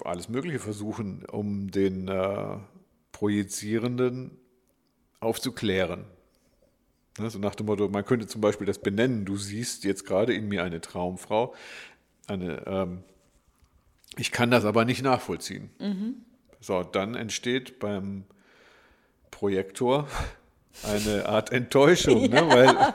alles 0.05 0.29
Mögliche 0.29 0.59
versuchen, 0.59 1.25
um 1.31 1.71
den 1.71 2.09
äh, 2.09 2.59
Projizierenden 3.13 4.33
aufzuklären. 5.27 6.05
Ne, 7.19 7.31
so 7.31 7.39
nach 7.39 7.55
dem 7.55 7.67
Motto, 7.67 7.89
man 7.89 8.05
könnte 8.05 8.27
zum 8.27 8.41
Beispiel 8.41 8.67
das 8.67 8.79
benennen, 8.79 9.25
du 9.25 9.37
siehst 9.37 9.85
jetzt 9.85 10.05
gerade 10.07 10.35
in 10.35 10.49
mir 10.49 10.63
eine 10.63 10.81
Traumfrau, 10.81 11.55
eine, 12.27 12.67
ähm, 12.67 13.03
ich 14.17 14.33
kann 14.33 14.51
das 14.51 14.65
aber 14.65 14.85
nicht 14.85 15.03
nachvollziehen. 15.03 15.71
So, 16.61 16.83
dann 16.83 17.15
entsteht 17.15 17.79
beim 17.79 18.25
Projektor 19.31 20.09
eine 20.83 21.27
Art 21.27 21.53
Enttäuschung, 21.53 22.29
ne? 22.29 22.43
weil 22.49 22.95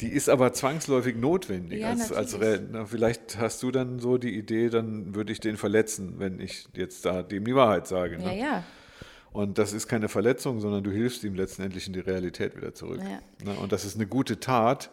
die 0.00 0.08
ist 0.08 0.28
aber 0.28 0.52
zwangsläufig 0.52 1.16
notwendig. 1.16 1.80
Ja, 1.80 1.90
als, 1.90 2.12
als, 2.12 2.38
na, 2.70 2.86
vielleicht 2.86 3.38
hast 3.38 3.62
du 3.62 3.70
dann 3.70 3.98
so 3.98 4.18
die 4.18 4.36
Idee, 4.36 4.70
dann 4.70 5.14
würde 5.14 5.32
ich 5.32 5.40
den 5.40 5.56
verletzen, 5.56 6.14
wenn 6.18 6.40
ich 6.40 6.68
jetzt 6.74 7.04
da 7.04 7.22
dem 7.22 7.44
die 7.44 7.54
Wahrheit 7.54 7.86
sage. 7.86 8.18
Ne? 8.18 8.24
Ja, 8.24 8.32
ja. 8.32 8.64
Und 9.32 9.58
das 9.58 9.72
ist 9.72 9.88
keine 9.88 10.08
Verletzung, 10.08 10.60
sondern 10.60 10.84
du 10.84 10.90
hilfst 10.90 11.24
ihm 11.24 11.34
letztendlich 11.34 11.86
in 11.86 11.94
die 11.94 12.00
Realität 12.00 12.56
wieder 12.56 12.74
zurück. 12.74 13.00
Ja. 13.00 13.50
Ne? 13.50 13.58
Und 13.58 13.72
das 13.72 13.84
ist 13.84 13.96
eine 13.96 14.06
gute 14.06 14.40
Tat, 14.40 14.90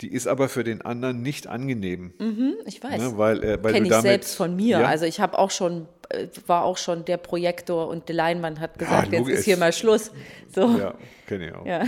die 0.00 0.08
ist 0.12 0.26
aber 0.26 0.48
für 0.48 0.64
den 0.64 0.82
anderen 0.82 1.22
nicht 1.22 1.46
angenehm. 1.46 2.14
Hm, 2.18 2.54
Ich 2.66 2.82
weiß. 2.82 3.00
Ne? 3.00 3.18
Weil, 3.18 3.44
äh, 3.44 3.62
weil 3.62 3.72
Kenne 3.74 3.86
ich 3.86 3.90
damit, 3.90 4.02
selbst 4.02 4.36
von 4.36 4.56
mir. 4.56 4.80
Ja? 4.80 4.86
Also 4.88 5.04
ich 5.04 5.20
habe 5.20 5.38
auch 5.38 5.50
schon, 5.50 5.86
äh, 6.08 6.28
war 6.46 6.64
auch 6.64 6.78
schon 6.78 7.04
der 7.04 7.18
Projektor 7.18 7.88
und 7.88 8.08
die 8.08 8.12
Leinwand 8.14 8.58
hat 8.58 8.78
gesagt, 8.78 9.12
jetzt 9.12 9.20
logisch. 9.20 9.38
ist 9.40 9.44
hier 9.44 9.56
mal 9.56 9.72
Schluss. 9.72 10.10
So. 10.54 10.78
ja, 10.78 10.94
kenne 11.26 11.48
ich 11.48 11.54
auch. 11.54 11.66
Ja. 11.66 11.84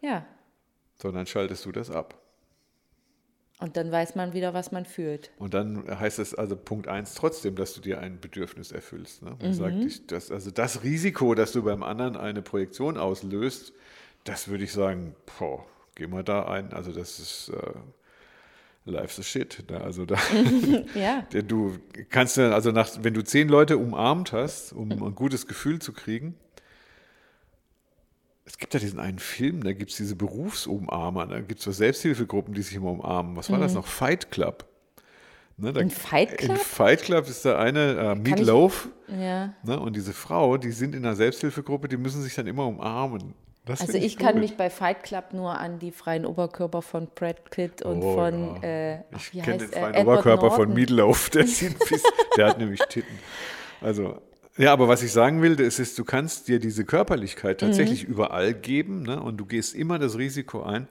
ja. 0.00 0.26
So, 1.00 1.12
dann 1.12 1.26
schaltest 1.26 1.64
du 1.64 1.72
das 1.72 1.90
ab. 1.90 2.19
Und 3.60 3.76
dann 3.76 3.92
weiß 3.92 4.14
man 4.14 4.32
wieder, 4.32 4.54
was 4.54 4.72
man 4.72 4.86
fühlt. 4.86 5.30
Und 5.38 5.52
dann 5.52 5.84
heißt 5.86 6.18
es 6.18 6.34
also 6.34 6.56
Punkt 6.56 6.88
eins 6.88 7.14
trotzdem, 7.14 7.56
dass 7.56 7.74
du 7.74 7.82
dir 7.82 8.00
ein 8.00 8.18
Bedürfnis 8.18 8.72
erfüllst. 8.72 9.22
Ne? 9.22 9.36
Man 9.40 9.52
sagt, 9.52 9.76
ich, 9.84 10.06
das, 10.06 10.30
also 10.30 10.50
das 10.50 10.82
Risiko, 10.82 11.34
dass 11.34 11.52
du 11.52 11.62
beim 11.62 11.82
anderen 11.82 12.16
eine 12.16 12.40
Projektion 12.40 12.96
auslöst, 12.96 13.74
das 14.24 14.48
würde 14.48 14.64
ich 14.64 14.72
sagen, 14.72 15.14
boah, 15.38 15.66
geh 15.94 16.06
mal 16.06 16.24
da 16.24 16.46
ein. 16.46 16.72
Also 16.72 16.90
das 16.92 17.18
ist 17.18 17.50
äh, 17.50 18.90
life's 18.90 19.18
a 19.18 19.22
shit. 19.22 19.62
Ne? 19.70 19.80
Also 19.80 20.06
da, 20.06 20.16
Ja. 20.94 21.22
du 21.42 21.76
kannst 22.08 22.38
ja, 22.38 22.52
also 22.52 22.72
nach, 22.72 22.88
wenn 23.02 23.14
du 23.14 23.22
zehn 23.22 23.48
Leute 23.48 23.76
umarmt 23.76 24.32
hast, 24.32 24.72
um 24.72 24.90
ein 24.90 25.14
gutes 25.14 25.46
Gefühl 25.46 25.80
zu 25.80 25.92
kriegen, 25.92 26.34
es 28.50 28.58
gibt 28.58 28.74
ja 28.74 28.80
diesen 28.80 28.98
einen 29.00 29.18
Film, 29.18 29.62
da 29.64 29.72
gibt 29.72 29.90
es 29.92 29.96
diese 29.96 30.16
Berufsumarmer, 30.16 31.26
da 31.26 31.38
gibt 31.40 31.60
es 31.60 31.64
so 31.64 31.72
Selbsthilfegruppen, 31.72 32.52
die 32.54 32.62
sich 32.62 32.74
immer 32.76 32.90
umarmen. 32.90 33.36
Was 33.36 33.50
war 33.50 33.58
das 33.58 33.74
noch? 33.74 33.86
Fight 33.86 34.30
Club. 34.30 34.64
Ne, 35.56 35.72
da, 35.72 35.80
Ein 35.80 35.90
Fight 35.90 36.38
Club? 36.38 36.50
In 36.50 36.56
Fight 36.56 37.02
Club 37.02 37.28
ist 37.28 37.44
da 37.44 37.58
eine, 37.58 37.80
äh, 37.96 38.12
ich- 38.14 38.18
Meatloaf, 38.22 38.88
Ja. 39.08 39.52
ne, 39.62 39.78
und 39.78 39.94
diese 39.94 40.12
Frau, 40.14 40.56
die 40.56 40.72
sind 40.72 40.94
in 40.94 41.04
einer 41.04 41.14
Selbsthilfegruppe, 41.16 41.86
die 41.88 41.96
müssen 41.98 42.22
sich 42.22 42.34
dann 42.34 42.46
immer 42.46 42.66
umarmen. 42.66 43.34
Das 43.66 43.82
Also 43.82 43.92
find 43.92 44.04
ich 44.04 44.16
kann 44.16 44.40
mich 44.40 44.56
bei 44.56 44.70
Fight 44.70 45.02
Club 45.02 45.32
nur 45.34 45.56
an 45.58 45.78
die 45.78 45.92
freien 45.92 46.24
Oberkörper 46.24 46.80
von 46.80 47.08
Brad 47.14 47.44
Pitt 47.50 47.82
und 47.82 48.02
Oh, 48.02 48.14
von, 48.14 48.56
ja. 48.56 48.68
äh, 48.68 48.98
ach, 49.12 49.18
Ich 49.20 49.34
wie 49.34 49.40
kenne 49.42 49.62
heißt 49.62 49.74
den 49.74 49.80
freien 49.80 49.94
Edward 49.94 50.06
Oberkörper 50.20 50.50
von 50.50 50.58
Norton. 50.60 50.74
Meatloaf, 50.74 51.28
der, 51.30 51.46
sieht 51.46 51.76
der 52.38 52.46
hat 52.48 52.58
nämlich 52.58 52.80
Titten. 52.88 53.18
Also, 53.82 54.20
ja, 54.60 54.72
aber 54.72 54.86
was 54.88 55.02
ich 55.02 55.10
sagen 55.12 55.42
will, 55.42 55.56
das 55.56 55.78
ist, 55.78 55.98
du 55.98 56.04
kannst 56.04 56.48
dir 56.48 56.58
diese 56.60 56.84
Körperlichkeit 56.84 57.60
tatsächlich 57.60 58.04
Mhm. 58.06 58.12
überall 58.14 58.54
geben 58.54 59.02
ne? 59.02 59.20
und 59.20 59.36
du 59.38 59.46
gehst 59.46 59.74
immer 59.74 59.98
das 59.98 60.16
Risiko 60.18 60.62
ein, 60.62 60.86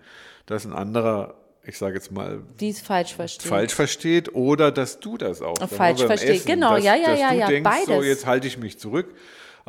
dass 0.45 0.65
ein 0.65 0.73
anderer, 0.73 1.35
ich 1.63 1.77
sage 1.77 1.95
jetzt 1.95 2.11
mal, 2.11 2.41
Die 2.59 2.69
es 2.69 2.81
falsch 2.81 3.13
versteht. 3.13 3.47
falsch 3.47 3.73
versteht 3.73 4.33
oder 4.33 4.71
dass 4.71 4.99
du 4.99 5.17
das 5.17 5.41
auch. 5.41 5.57
Falsch 5.69 6.01
versteht. 6.01 6.45
Genau, 6.45 6.75
dass, 6.75 6.83
ja, 6.83 6.95
ja, 6.95 7.11
dass 7.11 7.19
ja, 7.19 7.29
du 7.31 7.37
ja, 7.37 7.47
denkst, 7.47 7.69
so 7.85 7.91
beides. 7.93 8.05
jetzt 8.07 8.25
halte 8.25 8.47
ich 8.47 8.57
mich 8.57 8.79
zurück, 8.79 9.13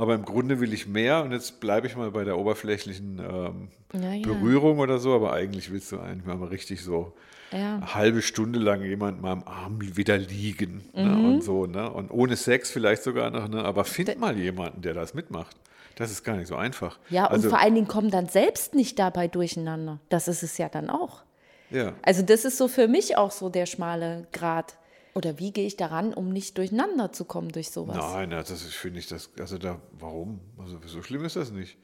aber 0.01 0.15
im 0.15 0.25
Grunde 0.25 0.61
will 0.61 0.73
ich 0.73 0.87
mehr 0.87 1.23
und 1.23 1.33
jetzt 1.33 1.61
bleibe 1.61 1.87
ich 1.87 1.97
mal 1.97 2.11
bei 2.11 2.25
der 2.25 2.39
oberflächlichen 2.39 3.19
ähm, 3.19 3.69
Ja, 4.01 4.13
ja. 4.13 4.27
Berührung 4.27 4.79
oder 4.79 4.99
so, 4.99 5.15
aber 5.15 5.33
eigentlich 5.33 5.71
willst 5.71 5.93
du 5.93 5.99
eigentlich 6.01 6.25
mal 6.27 6.43
richtig 6.49 6.83
so 6.83 7.13
Ja. 7.53 7.77
eine 7.77 7.95
halbe 7.95 8.23
Stunde 8.23 8.59
lang 8.59 8.83
jemand 8.83 9.21
mal 9.23 9.33
am 9.33 9.43
Arm 9.45 9.79
wieder 9.97 10.17
liegen 10.19 10.83
ne, 10.95 11.05
Mhm. 11.05 11.25
und 11.25 11.45
so, 11.45 11.67
ne? 11.67 11.91
Und 11.91 12.11
ohne 12.11 12.37
Sex 12.37 12.71
vielleicht 12.71 13.03
sogar 13.03 13.31
noch, 13.31 13.49
ne? 13.49 13.65
Aber 13.65 13.85
find 13.85 14.19
mal 14.19 14.37
jemanden, 14.39 14.83
der 14.83 14.95
das 14.95 15.15
mitmacht. 15.15 15.57
Das 15.97 16.11
ist 16.11 16.23
gar 16.25 16.37
nicht 16.37 16.47
so 16.47 16.57
einfach. 16.57 16.99
Ja, 17.11 17.27
und 17.27 17.33
also, 17.33 17.51
vor 17.51 17.59
allen 17.59 17.75
Dingen 17.75 17.89
kommen 17.89 18.11
dann 18.11 18.27
selbst 18.29 18.75
nicht 18.75 18.99
dabei 18.99 19.29
durcheinander. 19.29 19.99
Das 20.09 20.29
ist 20.29 20.43
es 20.43 20.57
ja 20.59 20.69
dann 20.69 20.89
auch. 20.89 21.23
ja. 21.71 21.93
Also 22.03 22.23
das 22.23 22.45
ist 22.45 22.57
so 22.57 22.69
für 22.69 22.89
mich 22.89 23.17
auch 23.17 23.31
so 23.33 23.49
der 23.51 23.67
schmale 23.67 24.27
Grat. 24.33 24.77
Oder 25.15 25.39
wie 25.39 25.53
gehe 25.53 25.67
ich 25.67 25.77
daran, 25.77 26.15
um 26.15 26.29
nicht 26.31 26.57
durcheinander 26.59 27.13
zu 27.13 27.25
kommen 27.25 27.51
durch 27.51 27.71
sowas? 27.71 27.97
Nein, 27.97 28.31
das 28.31 28.51
finde 28.63 29.01
ich, 29.01 29.09
das, 29.09 29.31
also 29.39 29.59
da, 29.59 29.81
warum? 29.99 30.41
Also 30.59 30.79
so 30.87 31.03
schlimm 31.03 31.25
ist 31.25 31.37
das 31.37 31.51
nicht. 31.51 31.77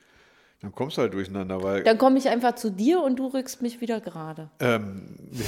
Dann 0.62 0.72
kommst 0.72 0.96
du 0.96 1.02
halt 1.02 1.12
durcheinander, 1.12 1.62
weil, 1.62 1.82
Dann 1.82 1.98
komme 1.98 2.18
ich 2.18 2.28
einfach 2.28 2.54
zu 2.54 2.70
dir 2.70 3.02
und 3.02 3.16
du 3.18 3.26
rückst 3.26 3.60
mich 3.62 3.80
wieder 3.80 4.00
gerade. 4.00 4.48
ähm, 4.60 5.16
ja, 5.32 5.44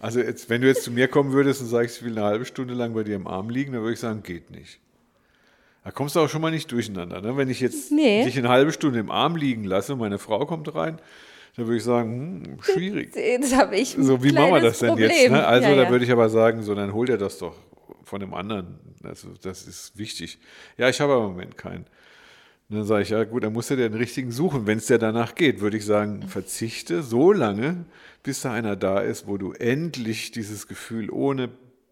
also 0.00 0.20
jetzt, 0.20 0.48
wenn 0.48 0.60
du 0.60 0.68
jetzt 0.68 0.84
zu 0.84 0.90
mir 0.92 1.08
kommen 1.08 1.32
würdest 1.32 1.60
und 1.62 1.68
sagst, 1.68 1.96
ich 1.98 2.04
will 2.04 2.12
eine 2.16 2.26
halbe 2.26 2.44
Stunde 2.44 2.74
lang 2.74 2.94
bei 2.94 3.02
dir 3.04 3.16
im 3.16 3.26
Arm 3.26 3.50
liegen, 3.50 3.72
dann 3.72 3.82
würde 3.82 3.94
ich 3.94 4.00
sagen, 4.00 4.22
geht 4.22 4.50
nicht. 4.50 4.78
Da 5.82 5.90
kommst 5.90 6.14
du 6.16 6.20
auch 6.20 6.28
schon 6.28 6.40
mal 6.40 6.50
nicht 6.50 6.70
durcheinander. 6.72 7.20
Ne? 7.20 7.36
Wenn 7.36 7.50
ich 7.50 7.60
jetzt 7.60 7.90
Nee. 7.90 8.24
dich 8.24 8.38
eine 8.38 8.48
halbe 8.48 8.72
Stunde 8.72 9.00
im 9.00 9.10
Arm 9.10 9.36
liegen 9.36 9.64
lasse 9.64 9.92
und 9.94 9.98
meine 9.98 10.18
Frau 10.18 10.46
kommt 10.46 10.74
rein, 10.74 10.98
dann 11.56 11.66
würde 11.66 11.76
ich 11.76 11.84
sagen, 11.84 12.42
hm, 12.44 12.62
schwierig. 12.62 13.14
Das 13.40 13.54
habe 13.54 13.76
ich. 13.76 13.96
So, 13.98 14.22
wie 14.22 14.32
machen 14.32 14.54
wir 14.54 14.60
das 14.60 14.78
denn 14.78 14.90
Problem. 14.90 15.10
jetzt? 15.10 15.30
Ne? 15.30 15.46
Also, 15.46 15.68
ja, 15.68 15.76
da 15.76 15.82
ja. 15.84 15.90
würde 15.90 16.04
ich 16.04 16.10
aber 16.10 16.28
sagen, 16.28 16.62
so, 16.62 16.74
dann 16.74 16.92
hol 16.92 17.06
dir 17.06 17.18
das 17.18 17.38
doch 17.38 17.56
von 18.02 18.20
dem 18.20 18.34
anderen. 18.34 18.78
Also, 19.02 19.28
das 19.42 19.66
ist 19.66 19.96
wichtig. 19.96 20.38
Ja, 20.76 20.88
ich 20.88 21.00
habe 21.00 21.12
aber 21.12 21.24
im 21.24 21.32
Moment 21.32 21.56
keinen. 21.56 21.86
Und 22.70 22.76
dann 22.76 22.84
sage 22.84 23.02
ich, 23.02 23.10
ja 23.10 23.24
gut, 23.24 23.44
dann 23.44 23.52
musst 23.52 23.70
du 23.70 23.76
dir 23.76 23.88
den 23.88 23.98
richtigen 23.98 24.32
suchen. 24.32 24.66
Wenn 24.66 24.78
es 24.78 24.86
dir 24.86 24.98
danach 24.98 25.34
geht, 25.34 25.60
würde 25.60 25.76
ich 25.76 25.84
sagen, 25.84 26.26
verzichte 26.26 27.02
so 27.02 27.30
lange, 27.30 27.84
bis 28.22 28.40
da 28.40 28.52
einer 28.52 28.74
da 28.74 29.00
ist, 29.00 29.26
wo 29.26 29.36
du 29.36 29.52
endlich 29.52 30.32
dieses 30.32 30.66
Gefühl 30.66 31.10
ohne 31.10 31.50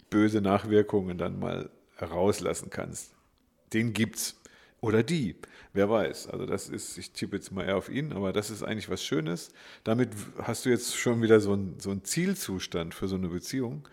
böse 0.09 0.41
Nachwirkungen 0.41 1.19
dann 1.19 1.39
mal 1.39 1.69
rauslassen 2.01 2.71
kannst. 2.71 3.15
Den 3.73 3.93
gibt's. 3.93 4.41
Oder 4.81 5.03
die. 5.05 5.37
Wer 5.75 5.89
weiß. 5.89 6.29
Also 6.29 6.45
das 6.45 6.69
ist, 6.69 6.99
ich 6.99 7.13
tippe 7.13 7.37
jetzt 7.37 7.51
mal 7.51 7.65
eher 7.65 7.77
auf 7.77 7.89
ihn, 7.89 8.13
aber 8.13 8.33
das 8.33 8.51
ist 8.51 8.63
eigentlich 8.63 8.91
was 8.91 9.03
Schönes. 9.03 9.51
Damit 9.85 10.11
hast 10.43 10.67
du 10.67 10.71
jetzt 10.71 10.97
schon 10.97 11.23
wieder 11.23 11.41
so 11.41 11.55
einen 11.55 11.81
so 11.81 11.95
Zielzustand 11.95 12.95
für 12.95 13.09
so 13.09 13.17
eine 13.17 13.29
Beziehung 13.29 13.89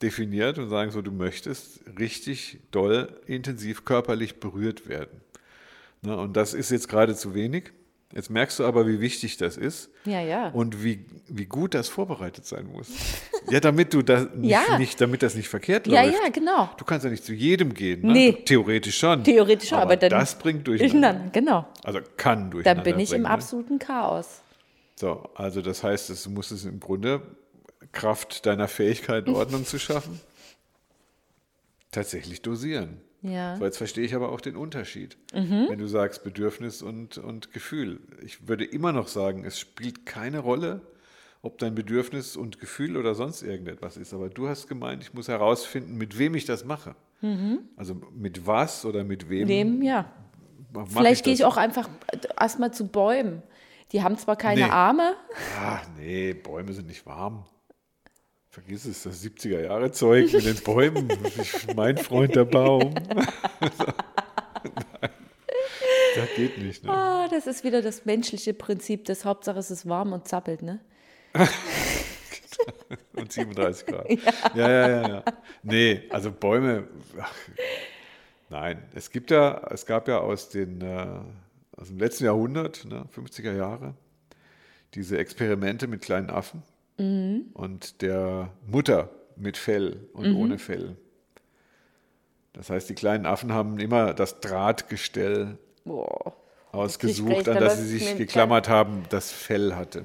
definiert 0.00 0.58
und 0.58 0.70
sagen 0.70 0.90
so, 0.90 1.02
du 1.02 1.12
möchtest 1.12 1.82
richtig 1.98 2.60
doll, 2.70 3.20
intensiv 3.26 3.84
körperlich 3.84 4.40
berührt 4.40 4.88
werden. 4.88 5.20
Ne, 6.02 6.16
und 6.16 6.36
das 6.36 6.54
ist 6.54 6.70
jetzt 6.70 6.88
gerade 6.88 7.14
zu 7.14 7.34
wenig. 7.34 7.72
Jetzt 8.12 8.28
merkst 8.28 8.58
du 8.58 8.64
aber, 8.64 8.88
wie 8.88 9.00
wichtig 9.00 9.36
das 9.36 9.56
ist 9.56 9.88
Ja, 10.04 10.20
ja. 10.20 10.48
und 10.48 10.82
wie, 10.82 11.04
wie 11.28 11.44
gut 11.46 11.74
das 11.74 11.88
vorbereitet 11.88 12.44
sein 12.44 12.66
muss. 12.66 12.88
Ja, 13.48 13.60
damit 13.60 13.94
du 13.94 14.02
das 14.02 14.26
nicht, 14.34 14.50
Ja. 14.50 14.78
nicht 14.78 15.00
damit 15.00 15.22
das 15.22 15.36
nicht 15.36 15.48
verkehrt 15.48 15.86
Ja, 15.86 16.02
läuft. 16.02 16.18
ja, 16.20 16.28
genau. 16.30 16.68
Du 16.76 16.84
kannst 16.84 17.04
ja 17.04 17.10
nicht 17.10 17.24
zu 17.24 17.32
jedem 17.32 17.72
gehen. 17.72 18.02
Ne? 18.04 18.12
Nee. 18.12 18.32
Theoretisch 18.44 18.98
schon. 18.98 19.22
Theoretisch 19.22 19.68
schon, 19.68 19.78
aber, 19.78 19.96
dann. 19.96 20.10
das 20.10 20.36
bringt 20.36 20.66
durcheinander. 20.66 21.30
Genau. 21.32 21.68
Also 21.84 22.00
kann 22.16 22.50
durcheinander 22.50 22.82
Dann 22.82 22.92
bin 22.94 23.00
ich 23.00 23.10
im 23.10 23.18
bringen, 23.18 23.22
ne? 23.24 23.30
absoluten 23.30 23.78
Chaos. 23.78 24.40
So, 24.96 25.28
also 25.36 25.62
das 25.62 25.84
heißt, 25.84 26.10
es- 26.10 26.24
du 26.24 26.30
musst 26.30 26.50
es 26.50 26.64
im 26.64 26.80
Grunde 26.80 27.22
Kraft 27.92 28.44
deiner 28.44 28.66
Fähigkeit, 28.66 29.28
Ordnung 29.28 29.64
zu 29.64 29.78
schaffen, 29.78 30.20
tatsächlich 31.92 32.42
dosieren. 32.42 33.00
Ja. 33.22 33.56
So, 33.56 33.64
jetzt 33.64 33.76
verstehe 33.76 34.04
ich 34.04 34.14
aber 34.14 34.30
auch 34.32 34.40
den 34.40 34.56
Unterschied, 34.56 35.16
Mhm. 35.34 35.66
wenn 35.68 35.78
du 35.78 35.86
sagst 35.86 36.24
Bedürfnis 36.24 36.82
und, 36.82 37.18
und 37.18 37.52
Gefühl. 37.52 38.00
Ich 38.24 38.48
würde 38.48 38.64
immer 38.64 38.92
noch 38.92 39.08
sagen, 39.08 39.44
es 39.44 39.58
spielt 39.58 40.06
keine 40.06 40.38
Rolle, 40.38 40.80
ob 41.42 41.58
dein 41.58 41.74
Bedürfnis 41.74 42.36
und 42.36 42.60
Gefühl 42.60 42.96
oder 42.96 43.14
sonst 43.14 43.42
irgendetwas 43.42 43.96
ist. 43.96 44.12
Aber 44.14 44.28
du 44.28 44.48
hast 44.48 44.68
gemeint, 44.68 45.02
ich 45.02 45.14
muss 45.14 45.28
herausfinden, 45.28 45.96
mit 45.96 46.18
wem 46.18 46.34
ich 46.34 46.44
das 46.44 46.64
mache. 46.64 46.94
Also 47.76 48.00
mit 48.14 48.46
was 48.46 48.86
oder 48.86 49.04
mit 49.04 49.28
wem. 49.28 49.44
Mhm. 49.44 49.48
Wem, 49.48 49.82
ja. 49.82 50.10
Vielleicht 50.86 51.24
gehe 51.24 51.34
ich 51.34 51.44
auch 51.44 51.58
einfach 51.58 51.88
erstmal 52.38 52.72
zu 52.72 52.86
Bäumen. 52.88 53.42
Die 53.92 54.02
haben 54.02 54.16
zwar 54.16 54.36
keine 54.36 54.62
Nee. 54.66 54.70
Arme, 54.70 55.14
Ach 55.60 55.82
nee, 55.98 56.32
Bäume 56.32 56.72
sind 56.72 56.86
nicht 56.86 57.04
warm. 57.04 57.44
Vergiss 58.52 58.84
es, 58.84 59.04
das 59.04 59.24
70er-Jahre-Zeug 59.24 60.32
mit 60.32 60.44
den 60.44 60.56
Bäumen. 60.56 61.06
Mein 61.76 61.96
Freund 61.96 62.34
der 62.34 62.44
Baum. 62.46 62.92
das 66.16 66.28
geht 66.34 66.58
nicht. 66.58 66.82
Ne? 66.82 66.90
ah, 66.90 67.28
das 67.28 67.46
ist 67.46 67.62
wieder 67.62 67.80
das 67.80 68.06
menschliche 68.06 68.52
Prinzip 68.52 69.04
des 69.04 69.24
Hauptsache 69.24 69.60
es 69.60 69.70
ist 69.70 69.88
warm 69.88 70.12
und 70.12 70.26
zappelt, 70.26 70.62
ne? 70.62 70.80
Und 73.14 73.32
37 73.32 73.86
Grad. 73.86 74.10
Ja, 74.54 74.70
ja, 74.70 74.88
ja, 74.88 75.08
ja. 75.08 75.24
Nee, 75.62 76.02
also 76.10 76.32
Bäume. 76.32 76.88
Ach, 77.20 77.32
nein, 78.48 78.82
es 78.94 79.10
gibt 79.10 79.30
ja, 79.30 79.64
es 79.70 79.86
gab 79.86 80.08
ja 80.08 80.18
aus, 80.18 80.48
den, 80.48 80.80
äh, 80.80 81.06
aus 81.76 81.88
dem 81.88 81.98
letzten 81.98 82.24
Jahrhundert, 82.24 82.84
ne, 82.84 83.06
50er 83.14 83.54
Jahre, 83.54 83.94
diese 84.94 85.18
Experimente 85.18 85.86
mit 85.86 86.02
kleinen 86.02 86.30
Affen 86.30 86.64
und 87.54 88.02
der 88.02 88.50
Mutter 88.66 89.10
mit 89.36 89.56
Fell 89.56 90.08
und 90.12 90.34
ohne 90.34 90.58
Fell. 90.58 90.96
Das 92.52 92.70
heißt, 92.70 92.88
die 92.88 92.94
kleinen 92.94 93.26
Affen 93.26 93.52
haben 93.52 93.78
immer 93.78 94.12
das 94.12 94.40
Drahtgestell 94.40 95.58
Boah. 95.84 96.34
ausgesucht, 96.72 97.30
recht, 97.30 97.48
an 97.48 97.58
das 97.58 97.78
sie 97.78 97.98
sich 97.98 98.16
geklammert 98.16 98.68
haben, 98.68 99.04
das 99.08 99.30
Fell 99.30 99.74
hatte. 99.74 100.04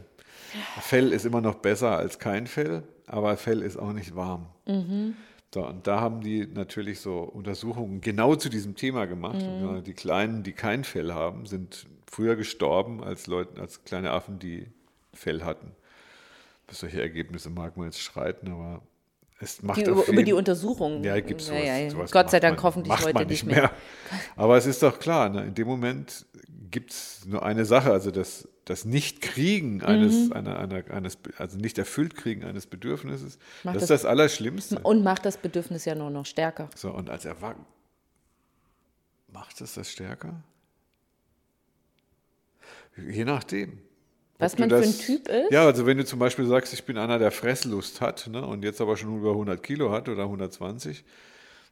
Fell 0.80 1.12
ist 1.12 1.26
immer 1.26 1.42
noch 1.42 1.56
besser 1.56 1.98
als 1.98 2.20
kein 2.20 2.48
Fell, 2.48 2.84
aber 3.08 3.36
Fell 3.38 3.62
ist 3.62 3.78
auch 3.78 3.94
nicht 3.94 4.16
warm. 4.16 4.48
Mhm. 4.66 5.16
So, 5.54 5.66
und 5.66 5.88
da 5.88 6.02
haben 6.02 6.22
die 6.22 6.48
natürlich 6.48 7.00
so 7.00 7.20
Untersuchungen 7.20 8.02
genau 8.02 8.36
zu 8.36 8.50
diesem 8.50 8.76
Thema 8.76 9.06
gemacht. 9.06 9.42
Mhm. 9.42 9.84
Die 9.84 9.94
Kleinen, 9.94 10.44
die 10.44 10.52
kein 10.52 10.84
Fell 10.84 11.14
haben, 11.14 11.46
sind 11.46 11.88
früher 12.10 12.36
gestorben 12.36 13.04
als 13.04 13.28
Leute, 13.28 13.60
als 13.60 13.84
kleine 13.84 14.12
Affen, 14.12 14.40
die 14.40 14.68
Fell 15.14 15.44
hatten. 15.44 15.72
Für 16.68 16.76
solche 16.76 17.02
Ergebnisse 17.02 17.50
mag 17.50 17.78
man 17.78 17.86
jetzt 17.88 18.00
streiten, 18.02 18.52
aber 18.52 18.82
es 19.40 19.62
macht 19.62 19.78
Die, 19.78 19.84
über, 19.84 20.08
über 20.08 20.24
die 20.24 20.34
Untersuchung. 20.34 21.04
ja, 21.04 21.20
gibt's 21.20 21.48
sowas, 21.48 21.64
Ja, 21.66 21.78
ja. 21.78 21.90
sowas 21.92 22.12
Gott 22.12 22.32
sei 22.32 22.40
Dank 22.40 22.58
man- 22.58 22.64
hoffentlich 22.64 22.98
heute 23.04 23.14
man 23.14 23.28
nicht 23.28 23.46
mehr. 23.46 23.72
Aber 24.36 24.58
es 24.58 24.66
ist 24.66 24.82
doch 24.82 24.98
klar, 25.00 25.30
ne, 25.30 25.44
in 25.46 25.54
dem 25.54 25.68
Moment 25.68 26.26
gibt 26.72 26.92
es 26.92 27.26
nur 27.26 27.44
eine 27.46 27.66
Sache, 27.66 27.92
also 27.92 28.10
das, 28.12 28.48
das 28.66 28.84
Nicht-Kriegen 28.86 29.84
eines, 29.84 30.28
Mhm. 30.28 30.34
einer, 30.34 30.58
einer, 30.60 30.90
eines, 30.90 31.18
also 31.38 31.58
nicht 31.58 31.78
erfüllt 31.78 32.16
kriegen 32.16 32.44
eines 32.44 32.66
Bedürfnisses, 32.66 33.38
Macht 33.64 33.76
das 33.76 33.84
ist 33.84 33.90
das- 33.92 34.02
das 34.02 34.10
Allerschlimmste. 34.10 34.80
Und 34.80 35.04
macht 35.04 35.26
das 35.26 35.38
Bedürfnis 35.38 35.86
ja 35.86 35.94
nur 35.96 36.10
noch 36.10 36.26
stärker. 36.26 36.70
So, 36.76 36.92
und 36.92 37.10
als 37.12 37.26
Erwachsener, 37.26 37.66
macht 39.32 39.62
es 39.62 39.74
das 39.76 39.92
stärker? 39.92 40.42
Je 42.98 43.26
nachdem. 43.26 43.80
Was 44.38 44.58
man 44.58 44.70
für 44.70 44.78
ein 44.78 44.98
Typ 44.98 45.28
ist? 45.30 45.52
Ja, 45.52 45.66
also 45.66 45.86
wenn 45.86 45.98
du 45.98 46.06
zum 46.06 46.20
Beispiel 46.20 46.46
sagst, 46.46 46.74
ich 46.74 46.84
bin 46.84 46.98
einer, 46.98 47.20
der 47.20 47.32
Fresslust 47.32 48.02
hat 48.02 48.28
ne, 48.28 48.46
und 48.46 48.64
jetzt 48.64 48.82
aber 48.82 48.98
schon 48.98 49.18
über 49.18 49.32
100 49.32 49.62
Kilo 49.64 49.92
hat 49.92 50.10
oder 50.10 50.24
120, 50.24 51.04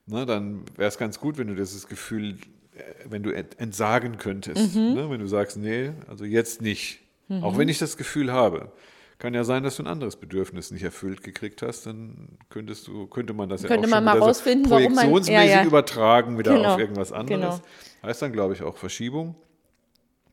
ne, 0.08 0.26
dann 0.26 0.64
wäre 0.78 0.88
es 0.88 0.98
ganz 0.98 1.20
gut, 1.20 1.38
wenn 1.38 1.48
du 1.48 1.56
dieses 1.56 1.88
Gefühl, 1.88 2.38
äh, 2.76 2.82
wenn 3.10 3.22
du 3.24 3.32
ent- 3.32 3.60
entsagen 3.60 4.18
könntest. 4.18 4.76
Mhm. 4.76 4.94
Ne, 4.94 5.10
wenn 5.10 5.20
du 5.20 5.28
sagst, 5.28 5.58
nee, 5.58 5.92
also 6.08 6.24
jetzt 6.26 6.62
nicht. 6.62 7.00
Auch 7.42 7.58
wenn 7.58 7.68
ich 7.68 7.80
das 7.80 7.98
Gefühl 7.98 8.32
habe. 8.32 8.72
Kann 9.18 9.34
ja 9.34 9.44
sein, 9.44 9.64
dass 9.64 9.78
du 9.78 9.84
ein 9.84 9.88
anderes 9.88 10.18
Bedürfnis 10.18 10.70
nicht 10.72 10.84
erfüllt 10.84 11.24
gekriegt 11.24 11.62
hast, 11.62 11.86
dann 11.86 12.28
könntest 12.50 12.88
du, 12.88 13.08
könnte 13.08 13.34
man 13.34 13.48
das 13.50 13.62
ja 13.64 13.70
Könnte 13.70 13.88
auch 13.88 13.90
man 13.92 14.00
schon 14.00 14.06
mal 14.06 14.12
wieder 14.16 14.20
so 14.22 14.26
rausfinden, 14.28 14.70
warum 14.70 14.84
man- 14.84 14.94
projektionsmäßig 15.10 15.50
ja, 15.52 15.62
ja. 15.62 15.66
übertragen 15.66 16.38
wieder 16.38 16.54
Genau, 16.56 16.74
auf 16.74 16.80
irgendwas 16.80 17.12
anderes. 17.12 17.40
genau. 17.40 17.60
Heißt 18.04 18.22
dann, 18.22 18.34
glaube 18.34 18.54
ich, 18.54 18.62
auch 18.62 18.76
Verschiebung. 18.78 19.36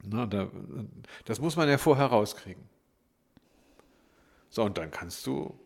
Na, 0.03 0.27
da, 0.27 0.49
das 1.25 1.41
muss 1.41 1.57
man 1.57 1.69
ja 1.69 1.79
vorher 1.79 2.07
rauskriegen. 2.07 2.63
So, 4.49 4.65
und 4.65 4.79
dann 4.79 4.91
kannst 4.91 5.27
du 5.27 5.59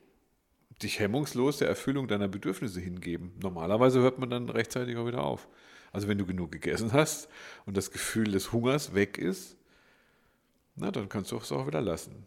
dich 0.82 0.98
hemmungslos 0.98 1.58
der 1.58 1.68
Erfüllung 1.68 2.08
deiner 2.08 2.28
Bedürfnisse 2.28 2.80
hingeben. 2.80 3.32
Normalerweise 3.40 4.00
hört 4.00 4.18
man 4.18 4.30
dann 4.30 4.48
rechtzeitig 4.48 4.96
auch 4.96 5.06
wieder 5.06 5.22
auf. 5.22 5.48
Also 5.92 6.08
wenn 6.08 6.18
du 6.18 6.26
genug 6.26 6.50
gegessen 6.50 6.92
hast 6.92 7.28
und 7.66 7.76
das 7.76 7.92
Gefühl 7.92 8.32
des 8.32 8.52
Hungers 8.52 8.94
weg 8.94 9.16
ist, 9.16 9.56
na, 10.74 10.90
dann 10.90 11.08
kannst 11.08 11.30
du 11.30 11.36
es 11.36 11.52
auch 11.52 11.66
wieder 11.68 11.80
lassen. 11.80 12.26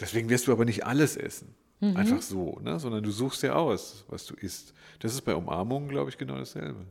Deswegen 0.00 0.30
wirst 0.30 0.46
du 0.46 0.52
aber 0.52 0.64
nicht 0.64 0.86
alles 0.86 1.16
essen. 1.16 1.54
Einfach 1.80 2.22
so, 2.22 2.58
ne? 2.62 2.80
sondern 2.80 3.02
du 3.02 3.10
suchst 3.10 3.42
dir 3.42 3.56
aus, 3.56 4.04
was 4.08 4.24
du 4.24 4.34
isst. 4.34 4.72
Das 5.00 5.12
ist 5.12 5.20
bei 5.20 5.34
Umarmungen, 5.34 5.90
glaube 5.90 6.08
ich, 6.08 6.16
genau 6.16 6.36
dasselbe. 6.36 6.86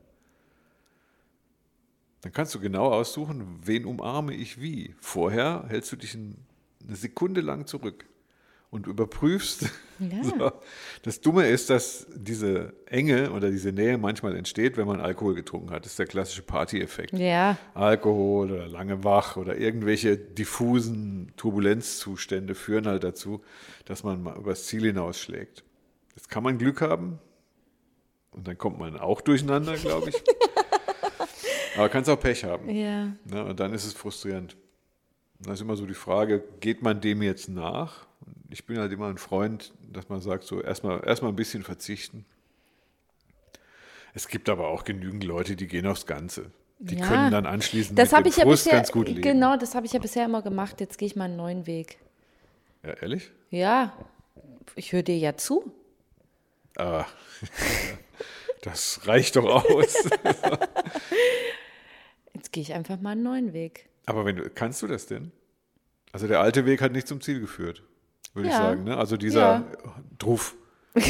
Dann 2.24 2.32
kannst 2.32 2.56
du 2.56 2.60
genau 2.62 2.90
aussuchen, 2.90 3.60
wen 3.66 3.86
umarme 3.86 4.34
ich 4.34 4.62
wie. 4.62 4.96
Vorher 5.02 5.66
hältst 5.68 5.92
du 5.92 5.98
dich 5.98 6.16
ein, 6.16 6.38
eine 6.88 6.96
Sekunde 6.96 7.42
lang 7.42 7.68
zurück 7.68 8.06
und 8.70 8.88
überprüfst. 8.88 9.64
Ja. 9.64 9.70
So. 10.24 10.52
Das 11.04 11.22
Dumme 11.22 11.48
ist, 11.48 11.70
dass 11.70 12.08
diese 12.14 12.74
Enge 12.88 13.32
oder 13.32 13.52
diese 13.52 13.72
Nähe 13.72 13.98
manchmal 13.98 14.36
entsteht, 14.36 14.76
wenn 14.76 14.88
man 14.88 15.00
Alkohol 15.00 15.36
getrunken 15.36 15.70
hat. 15.70 15.86
Das 15.86 15.94
ist 15.94 16.00
der 16.00 16.08
klassische 16.08 16.42
Party-Effekt. 16.42 17.14
Ja, 17.14 17.58
Alkohol 17.74 18.52
oder 18.52 18.68
lange 18.68 19.04
wach 19.04 19.38
oder 19.38 19.56
irgendwelche 19.58 20.18
diffusen 20.18 21.32
Turbulenzzustände 21.38 22.56
führen 22.56 22.88
halt 22.88 23.04
dazu, 23.04 23.44
dass 23.86 24.04
man 24.04 24.24
mal 24.24 24.38
übers 24.38 24.66
Ziel 24.66 24.84
hinausschlägt. 24.84 25.64
Jetzt 26.16 26.30
kann 26.30 26.44
man 26.44 26.58
Glück 26.58 26.82
haben 26.82 27.20
und 28.32 28.48
dann 28.48 28.58
kommt 28.58 28.80
man 28.80 28.98
auch 28.98 29.22
durcheinander, 29.22 29.78
glaube 29.78 30.10
ich. 30.10 30.16
Aber 31.76 31.90
kannst 31.90 32.10
auch 32.10 32.20
Pech 32.20 32.44
haben. 32.44 32.70
ja. 32.70 33.08
Ne? 33.26 33.46
Und 33.46 33.60
dann 33.60 33.74
ist 33.74 33.86
es 33.86 33.94
frustrierend. 33.94 34.56
Dann 35.40 35.54
ist 35.54 35.62
immer 35.62 35.76
so 35.76 35.86
die 35.86 35.94
Frage, 35.94 36.44
geht 36.60 36.82
man 36.82 37.02
dem 37.02 37.22
jetzt 37.22 37.50
nach? 37.50 38.06
Ich 38.50 38.66
bin 38.66 38.78
halt 38.78 38.92
immer 38.92 39.08
ein 39.08 39.18
Freund, 39.18 39.74
dass 39.92 40.08
man 40.10 40.22
sagt, 40.22 40.44
so 40.44 40.62
erstmal 40.62 41.06
erstmal 41.06 41.32
ein 41.32 41.36
bisschen 41.36 41.64
verzichten. 41.64 42.26
Es 44.14 44.28
gibt 44.28 44.48
aber 44.50 44.68
auch 44.68 44.84
genügend 44.84 45.24
Leute, 45.24 45.56
die 45.56 45.68
gehen 45.68 45.88
aufs 45.88 46.06
Ganze. 46.06 46.52
Die 46.80 46.96
Ja. 46.98 47.08
können 47.08 47.32
dann 47.32 47.46
anschließend 47.46 47.98
Das 47.98 48.10
mit 48.12 48.16
habe 48.18 48.24
dem 48.26 48.30
ich 48.32 48.38
ja 48.38 48.44
Frust 48.44 48.64
bisher, 48.66 48.78
ganz 48.78 48.92
gut 48.92 49.08
leben. 49.08 49.22
genau, 49.22 49.58
das 49.58 49.74
habe 49.74 49.86
ich 49.86 49.94
ja 49.94 50.00
bisher 50.00 50.26
immer 50.26 50.42
gemacht. 50.42 50.80
Jetzt 50.82 50.98
gehe 50.98 51.08
ich 51.08 51.16
mal 51.16 51.26
einen 51.26 51.36
neuen 51.38 51.66
Weg. 51.66 51.98
Ja, 52.84 52.92
ehrlich? 53.02 53.32
Ja, 53.50 53.94
ich 54.76 54.92
höre 54.92 55.04
dir 55.04 55.18
ja 55.18 55.36
zu. 55.36 55.74
Ah, 56.78 57.06
das 58.62 59.08
reicht 59.08 59.36
doch 59.36 59.46
aus. 59.66 59.96
Jetzt 62.56 62.68
gehe 62.68 62.76
ich 62.76 62.78
einfach 62.78 63.02
mal 63.02 63.10
einen 63.14 63.24
neuen 63.24 63.52
Weg. 63.54 63.90
aber 64.06 64.26
wenn 64.26 64.36
du, 64.36 64.48
kannst 64.48 64.80
du 64.84 64.88
das 64.88 65.08
denn? 65.08 65.32
Also 66.12 66.28
der 66.28 66.40
alte 66.40 66.68
Weg 66.68 66.84
hat 66.84 66.92
nicht 66.92 67.08
zum 67.08 67.20
Ziel 67.20 67.40
geführt, 67.40 67.82
würde 68.36 68.48
ich 68.50 68.54
Ja. 68.54 68.60
sagen. 68.62 68.84
Ne? 68.84 68.96
Also 68.96 69.18
dieser 69.18 69.40
Ja. 69.42 69.64
Druff. 70.20 70.54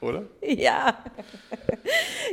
Oder? 0.00 0.24
Ja. 0.42 0.98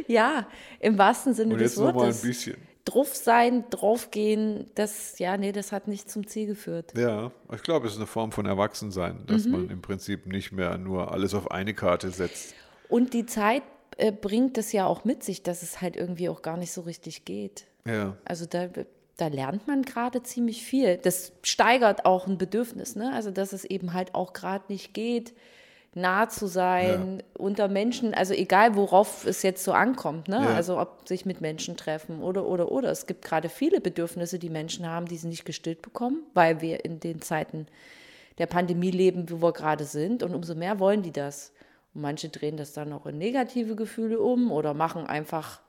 ja, 0.08 0.48
im 0.80 0.98
wahrsten 0.98 1.36
Sinne 1.36 1.54
Und 1.54 1.60
des 1.60 1.74
jetzt 1.74 1.78
noch 1.78 1.94
mal 1.94 2.02
ein 2.02 2.06
Wortes. 2.08 2.22
bisschen. 2.24 2.58
Drauf 2.86 3.16
sein, 3.16 3.66
draufgehen, 3.70 4.72
das, 4.74 5.20
ja, 5.20 5.38
nee, 5.38 5.52
das 5.52 5.72
hat 5.72 5.88
nicht 5.88 6.10
zum 6.10 6.26
Ziel 6.26 6.48
geführt. 6.48 6.94
Ja, 6.98 7.32
ich 7.54 7.62
glaube, 7.62 7.86
es 7.86 7.94
ist 7.94 8.00
eine 8.00 8.08
Form 8.08 8.32
von 8.32 8.48
Erwachsensein, 8.48 9.28
dass 9.28 9.46
Mhm. 9.46 9.52
man 9.52 9.70
im 9.70 9.84
Prinzip 9.84 10.26
nicht 10.26 10.52
mehr 10.52 10.80
nur 10.80 11.12
alles 11.12 11.36
auf 11.36 11.52
eine 11.52 11.76
Karte 11.76 12.10
setzt. 12.10 12.56
Und 12.88 13.14
die 13.14 13.28
Zeit 13.28 13.62
äh, 14.00 14.12
bringt 14.12 14.58
es 14.58 14.72
ja 14.72 14.86
auch 14.86 15.06
mit 15.06 15.24
sich, 15.24 15.44
dass 15.44 15.62
es 15.64 15.82
halt 15.82 15.96
irgendwie 15.96 16.30
auch 16.30 16.42
gar 16.42 16.58
nicht 16.58 16.72
so 16.72 16.82
richtig 16.82 17.26
geht. 17.26 17.66
Ja, 17.86 18.16
Also 18.26 18.46
da, 18.46 18.68
da 19.18 19.28
lernt 19.28 19.68
man 19.68 19.84
gerade 19.84 20.24
ziemlich 20.24 20.64
viel. 20.64 20.98
Das 20.98 21.32
steigert 21.44 22.06
auch 22.06 22.28
ein 22.28 22.38
Bedürfnis, 22.38 22.96
ne? 22.96 23.14
Also 23.14 23.32
dass 23.32 23.54
es 23.54 23.66
eben 23.66 23.94
halt 23.94 24.16
auch 24.16 24.34
gerade 24.34 24.66
nicht 24.70 24.94
geht, 24.94 25.34
nah 25.96 26.30
zu 26.30 26.46
sein, 26.48 27.24
unter 27.38 27.68
Menschen, 27.68 28.14
also 28.14 28.34
egal 28.34 28.76
worauf 28.76 29.26
es 29.26 29.42
jetzt 29.42 29.64
so 29.64 29.72
ankommt, 29.72 30.28
ne? 30.28 30.42
Ja. 30.42 30.54
Also 30.54 30.80
ob 30.80 31.08
sich 31.08 31.26
mit 31.26 31.42
Menschen 31.42 31.78
treffen 31.78 32.22
oder 32.22 32.46
oder 32.46 32.72
oder. 32.72 32.92
Es 32.92 33.08
gibt 33.08 33.24
gerade 33.26 33.50
viele 33.50 33.82
Bedürfnisse, 33.82 34.40
die 34.40 34.50
Menschen 34.50 34.88
haben, 34.88 35.08
die 35.08 35.18
sie 35.18 35.28
nicht 35.28 35.46
gestillt 35.46 35.82
bekommen, 35.82 36.24
weil 36.34 36.62
wir 36.62 36.86
in 36.86 37.00
den 37.00 37.22
Zeiten 37.22 37.68
der 38.38 38.46
Pandemie 38.46 38.92
leben, 38.92 39.26
wo 39.30 39.42
wir 39.42 39.54
gerade 39.54 39.84
sind. 39.84 40.24
Und 40.24 40.34
umso 40.34 40.56
mehr 40.56 40.80
wollen 40.80 41.02
die 41.02 41.12
das. 41.12 41.52
Und 41.94 42.02
manche 42.02 42.30
drehen 42.30 42.58
das 42.58 42.74
dann 42.74 42.94
auch 42.94 43.06
in 43.06 43.18
negative 43.18 43.76
Gefühle 43.76 44.20
um 44.20 44.52
oder 44.52 44.74
machen 44.74 45.08
einfach 45.08 45.62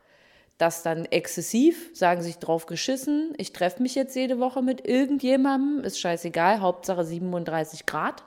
das 0.59 0.83
dann 0.83 1.07
exzessiv, 1.07 1.91
sagen 1.95 2.23
sich 2.23 2.37
drauf 2.37 2.67
geschissen, 2.67 3.33
ich 3.39 3.53
treffe 3.53 3.83
mich 3.83 3.95
jetzt 3.95 4.15
jede 4.15 4.39
Woche 4.39 4.61
mit 4.63 4.87
irgendjemandem, 4.87 5.85
ist 5.85 5.99
scheißegal, 5.99 6.61
Hauptsache 6.61 7.05
37 7.05 7.87
Grad. 7.87 8.25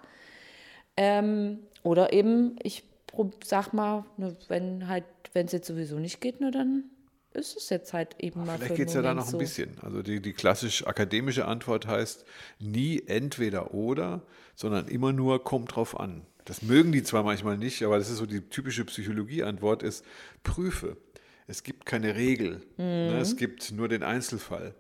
Ähm, 0.98 1.60
oder 1.84 2.12
eben, 2.12 2.56
ich 2.64 2.84
sag 3.44 3.74
mal, 3.74 4.06
ne, 4.18 4.36
wenn 4.48 4.88
halt, 4.88 5.04
wenn 5.34 5.46
es 5.46 5.52
jetzt 5.52 5.68
sowieso 5.68 6.00
nicht 6.00 6.22
geht, 6.22 6.42
nur 6.42 6.50
dann 6.50 6.86
ist 7.34 7.58
es 7.58 7.70
jetzt 7.70 7.94
halt 7.94 8.16
eben 8.20 8.46
mal 8.46 8.58
vielleicht 8.58 8.76
geht 8.76 8.88
es 8.90 8.94
ja 8.94 9.02
da 9.02 9.14
noch 9.14 9.26
ein 9.26 9.32
so. 9.32 9.38
bisschen. 9.38 9.78
Also 9.82 10.02
die, 10.02 10.22
die 10.22 10.34
klassisch 10.34 10.86
akademische 10.86 11.46
Antwort 11.46 11.88
heißt 11.88 12.26
nie 12.60 13.04
entweder 13.08 13.74
oder, 13.74 14.22
sondern 14.56 14.88
immer 14.88 15.14
nur 15.14 15.44
kommt 15.44 15.76
drauf 15.76 16.00
an. 16.00 16.26
Das 16.46 16.62
mögen 16.62 16.92
die 16.92 17.04
zwar 17.04 17.24
manchmal 17.24 17.58
nicht, 17.58 17.84
aber 17.84 17.98
das 17.98 18.10
ist 18.10 18.18
so 18.18 18.26
die 18.26 18.42
typische 18.42 18.84
Psychologie-Antwort 18.86 19.82
ist, 19.84 20.04
prüfe. 20.44 20.98
Es 21.48 21.64
gibt 21.64 21.86
keine 21.86 22.16
Regel. 22.16 22.62
Ne? 22.78 23.12
Mhm. 23.14 23.20
Es 23.20 23.36
gibt 23.38 23.72
nur 23.72 23.88
den 23.90 24.04
Einzelfall. 24.04 24.76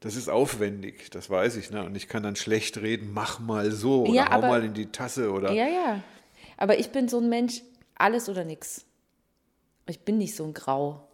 Das 0.00 0.16
ist 0.16 0.28
aufwendig, 0.28 1.10
das 1.10 1.30
weiß 1.30 1.56
ich. 1.56 1.70
Ne? 1.70 1.82
Und 1.84 1.96
ich 1.96 2.08
kann 2.08 2.22
dann 2.22 2.36
schlecht 2.36 2.76
reden, 2.78 3.12
mach 3.12 3.38
mal 3.38 3.70
so 3.70 4.02
oder 4.04 4.12
Ja, 4.12 4.26
hau 4.30 4.36
aber- 4.38 4.48
mal 4.48 4.64
in 4.64 4.74
die 4.74 4.86
Tasse 4.86 5.30
oder 5.32 5.52
Ja, 5.52 5.66
ja. 5.66 6.02
Aber 6.56 6.78
ich 6.78 6.90
bin 6.90 7.08
so 7.08 7.18
ein 7.20 7.28
Mensch, 7.28 7.62
alles 7.94 8.28
oder 8.28 8.44
nix. 8.44 8.84
Ich 9.86 10.00
bin 10.00 10.18
nicht 10.18 10.34
so 10.36 10.44
ein 10.44 10.54
Grau. 10.54 11.08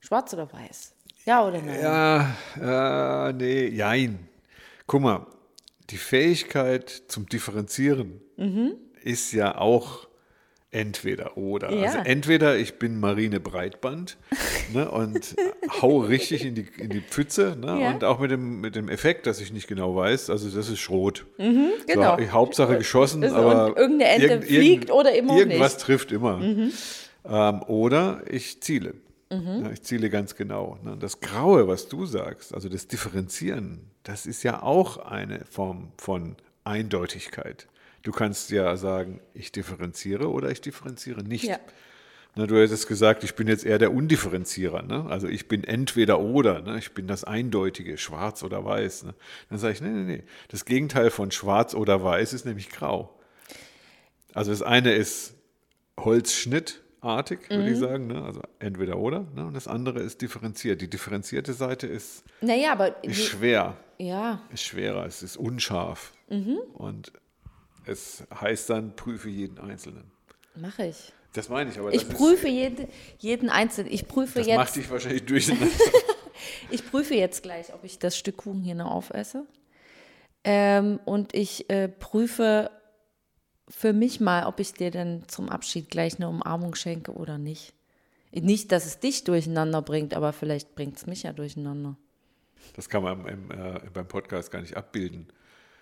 Schwarz 0.00 0.32
oder 0.34 0.52
weiß? 0.52 0.94
Ja 1.24 1.46
oder 1.46 1.60
nein? 1.60 1.80
Ja, 1.80 3.28
äh, 3.28 3.32
nee, 3.32 3.66
jein. 3.68 4.28
Guck 4.86 5.02
mal, 5.02 5.26
die 5.90 5.96
Fähigkeit 5.96 6.88
zum 7.08 7.26
Differenzieren 7.28 8.20
ist 9.06 9.32
ja 9.32 9.56
auch 9.58 10.06
entweder 10.72 11.38
oder. 11.38 11.72
Ja. 11.72 11.84
Also 11.86 11.98
entweder 11.98 12.58
ich 12.58 12.78
bin 12.78 13.00
Marine 13.00 13.40
Breitband 13.40 14.18
ne, 14.74 14.90
und 14.90 15.34
hau 15.80 16.00
richtig 16.00 16.44
in 16.44 16.54
die, 16.54 16.66
in 16.78 16.90
die 16.90 17.00
Pfütze 17.00 17.56
ne, 17.58 17.80
Ja. 17.80 17.90
und 17.92 18.04
auch 18.04 18.18
mit 18.18 18.30
dem, 18.30 18.60
mit 18.60 18.74
dem 18.76 18.88
Effekt, 18.90 19.26
dass 19.26 19.40
ich 19.40 19.52
nicht 19.52 19.68
genau 19.68 19.96
weiß, 19.96 20.28
also 20.28 20.48
das 20.50 20.68
ist 20.68 20.80
Schrot. 20.80 21.24
genau. 21.38 22.18
So, 22.18 22.30
Hauptsache 22.32 22.76
geschossen, 22.76 23.22
Ist- 23.22 23.32
aber 23.32 23.68
und 23.68 23.78
irgendeine 23.78 24.10
Ente 24.10 24.26
irgend- 24.26 24.44
fliegt 24.44 24.90
oder 24.90 25.10
auch 25.10 25.36
Irgendwas 25.38 25.74
nicht. 25.74 25.80
trifft 25.84 26.12
immer. 26.12 26.40
Ähm, 26.42 27.62
oder 27.62 28.22
ich 28.28 28.60
ziele. 28.60 28.94
Mhm. 29.30 29.62
Ja, 29.64 29.70
ich 29.72 29.82
ziele 29.82 30.10
ganz 30.10 30.34
genau. 30.36 30.78
Ne? 30.84 30.96
Das 31.00 31.20
Graue, 31.20 31.66
was 31.68 31.88
du 31.88 32.06
sagst, 32.06 32.54
also 32.54 32.68
das 32.68 32.86
Differenzieren, 32.86 33.80
das 34.02 34.26
ist 34.26 34.42
ja 34.42 34.62
auch 34.62 34.98
eine 34.98 35.44
Form 35.50 35.88
von 35.96 36.36
Eindeutigkeit. 36.64 37.66
Du 38.06 38.12
kannst 38.12 38.52
ja 38.52 38.76
sagen, 38.76 39.18
ich 39.34 39.50
differenziere 39.50 40.30
oder 40.30 40.48
ich 40.52 40.60
differenziere 40.60 41.24
nicht. 41.24 41.42
Ja. 41.42 41.58
Na, 42.36 42.46
du 42.46 42.54
hättest 42.56 42.86
gesagt, 42.86 43.24
ich 43.24 43.34
bin 43.34 43.48
jetzt 43.48 43.66
eher 43.66 43.78
der 43.78 43.92
Undifferenzierer. 43.92 44.82
Ne? 44.82 45.06
Also 45.08 45.26
ich 45.26 45.48
bin 45.48 45.64
entweder 45.64 46.20
oder. 46.20 46.62
Ne? 46.62 46.78
Ich 46.78 46.94
bin 46.94 47.08
das 47.08 47.24
Eindeutige, 47.24 47.98
schwarz 47.98 48.44
oder 48.44 48.64
weiß. 48.64 49.02
Ne? 49.06 49.14
Dann 49.50 49.58
sage 49.58 49.72
ich, 49.74 49.80
nee, 49.80 49.88
nee, 49.88 50.04
nee. 50.18 50.22
Das 50.46 50.64
Gegenteil 50.64 51.10
von 51.10 51.32
schwarz 51.32 51.74
oder 51.74 52.04
weiß 52.04 52.32
ist 52.32 52.44
nämlich 52.44 52.70
grau. 52.70 53.18
Also 54.34 54.52
das 54.52 54.62
eine 54.62 54.92
ist 54.94 55.34
holzschnittartig, 55.98 57.50
würde 57.50 57.70
ich 57.72 57.78
sagen. 57.78 58.06
Ne? 58.06 58.22
Also 58.22 58.40
entweder 58.60 58.98
oder. 58.98 59.26
Ne? 59.34 59.46
Und 59.46 59.54
das 59.54 59.66
andere 59.66 59.98
ist 59.98 60.22
differenziert. 60.22 60.80
Die 60.80 60.88
differenzierte 60.88 61.54
Seite 61.54 61.88
ist, 61.88 62.22
Naja, 62.40 62.70
aber 62.70 63.02
ist 63.02 63.24
schwer. 63.24 63.76
ja, 63.98 64.42
Ist 64.52 64.62
schwerer. 64.62 65.06
Es 65.06 65.24
ist 65.24 65.36
unscharf. 65.36 66.12
Und 66.74 67.10
es 67.86 68.24
heißt 68.34 68.70
dann, 68.70 68.96
prüfe 68.96 69.28
jeden 69.28 69.58
Einzelnen. 69.58 70.10
mache 70.54 70.86
ich. 70.86 71.12
Das 71.32 71.48
meine 71.50 71.70
ich, 71.70 71.78
aber 71.78 71.92
Ich 71.92 72.08
prüfe 72.08 72.48
jede, 72.48 72.88
jeden 73.18 73.50
Einzelnen. 73.50 73.92
Ich 73.92 74.08
prüfe 74.08 74.40
ist, 74.40 74.48
das 74.48 74.56
macht 74.56 74.68
jetzt, 74.68 74.76
dich 74.76 74.90
wahrscheinlich 74.90 75.26
durcheinander. 75.26 75.74
ich 76.70 76.90
prüfe 76.90 77.14
jetzt 77.14 77.42
gleich, 77.42 77.74
ob 77.74 77.84
ich 77.84 77.98
das 77.98 78.16
Stück 78.16 78.38
Kuchen 78.38 78.62
hier 78.62 78.74
noch 78.74 78.90
aufesse. 78.90 79.46
Ähm, 80.44 80.98
und 81.04 81.34
ich 81.34 81.68
äh, 81.68 81.88
prüfe 81.88 82.70
für 83.68 83.92
mich 83.92 84.20
mal, 84.20 84.46
ob 84.46 84.60
ich 84.60 84.72
dir 84.72 84.90
dann 84.90 85.28
zum 85.28 85.48
Abschied 85.48 85.90
gleich 85.90 86.16
eine 86.16 86.28
Umarmung 86.28 86.74
schenke 86.74 87.12
oder 87.12 87.36
nicht. 87.36 87.74
Nicht, 88.32 88.72
dass 88.72 88.86
es 88.86 88.98
dich 88.98 89.24
durcheinander 89.24 89.82
bringt, 89.82 90.14
aber 90.14 90.32
vielleicht 90.32 90.74
bringt 90.74 90.96
es 90.96 91.06
mich 91.06 91.24
ja 91.24 91.32
durcheinander. 91.32 91.96
Das 92.74 92.88
kann 92.88 93.02
man 93.02 93.26
im, 93.26 93.50
äh, 93.50 93.80
beim 93.92 94.08
Podcast 94.08 94.50
gar 94.50 94.60
nicht 94.60 94.76
abbilden. 94.76 95.26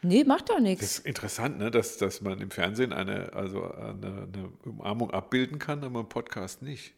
Nee, 0.05 0.25
macht 0.25 0.51
doch 0.51 0.57
Das 0.57 0.63
nichts. 0.63 0.83
ist 0.99 1.07
interessant, 1.07 1.59
ne? 1.59 1.71
dass, 1.71 1.97
dass 1.97 2.21
man 2.21 2.41
im 2.41 2.51
Fernsehen 2.51 2.93
eine, 2.93 3.33
also 3.33 3.65
eine, 3.73 4.29
eine 4.33 4.53
Umarmung 4.65 5.11
abbilden 5.11 5.59
kann, 5.59 5.83
aber 5.83 6.01
im 6.01 6.09
Podcast 6.09 6.63
nicht. 6.63 6.93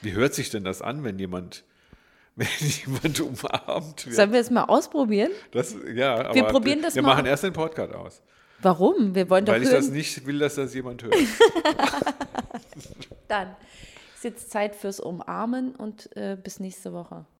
Wie 0.00 0.12
hört 0.12 0.34
sich 0.34 0.50
denn 0.50 0.64
das 0.64 0.82
an, 0.82 1.04
wenn 1.04 1.18
jemand, 1.18 1.64
wenn 2.36 2.48
jemand 2.60 3.20
umarmt 3.20 4.06
wird? 4.06 4.16
Sollen 4.16 4.32
wir 4.32 4.40
es 4.40 4.50
mal 4.50 4.64
ausprobieren? 4.64 5.30
Das, 5.52 5.74
ja, 5.94 6.26
aber 6.30 6.42
probieren 6.44 6.82
das 6.82 6.94
wir 6.94 7.02
mal 7.02 7.10
machen 7.10 7.22
aus. 7.24 7.28
erst 7.30 7.44
den 7.44 7.52
Podcast 7.52 7.94
aus. 7.94 8.22
Warum? 8.60 9.14
Wir 9.14 9.28
wollen 9.28 9.44
doch 9.44 9.52
Weil 9.54 9.62
ich 9.64 9.70
das 9.70 9.86
hören. 9.86 9.94
nicht 9.94 10.24
will, 10.26 10.38
dass 10.38 10.54
das 10.56 10.74
jemand 10.74 11.02
hört. 11.02 11.14
Dann 13.28 13.56
ist 14.14 14.24
jetzt 14.24 14.50
Zeit 14.50 14.74
fürs 14.76 15.00
Umarmen 15.00 15.74
und 15.74 16.14
äh, 16.16 16.36
bis 16.42 16.60
nächste 16.60 16.92
Woche. 16.92 17.24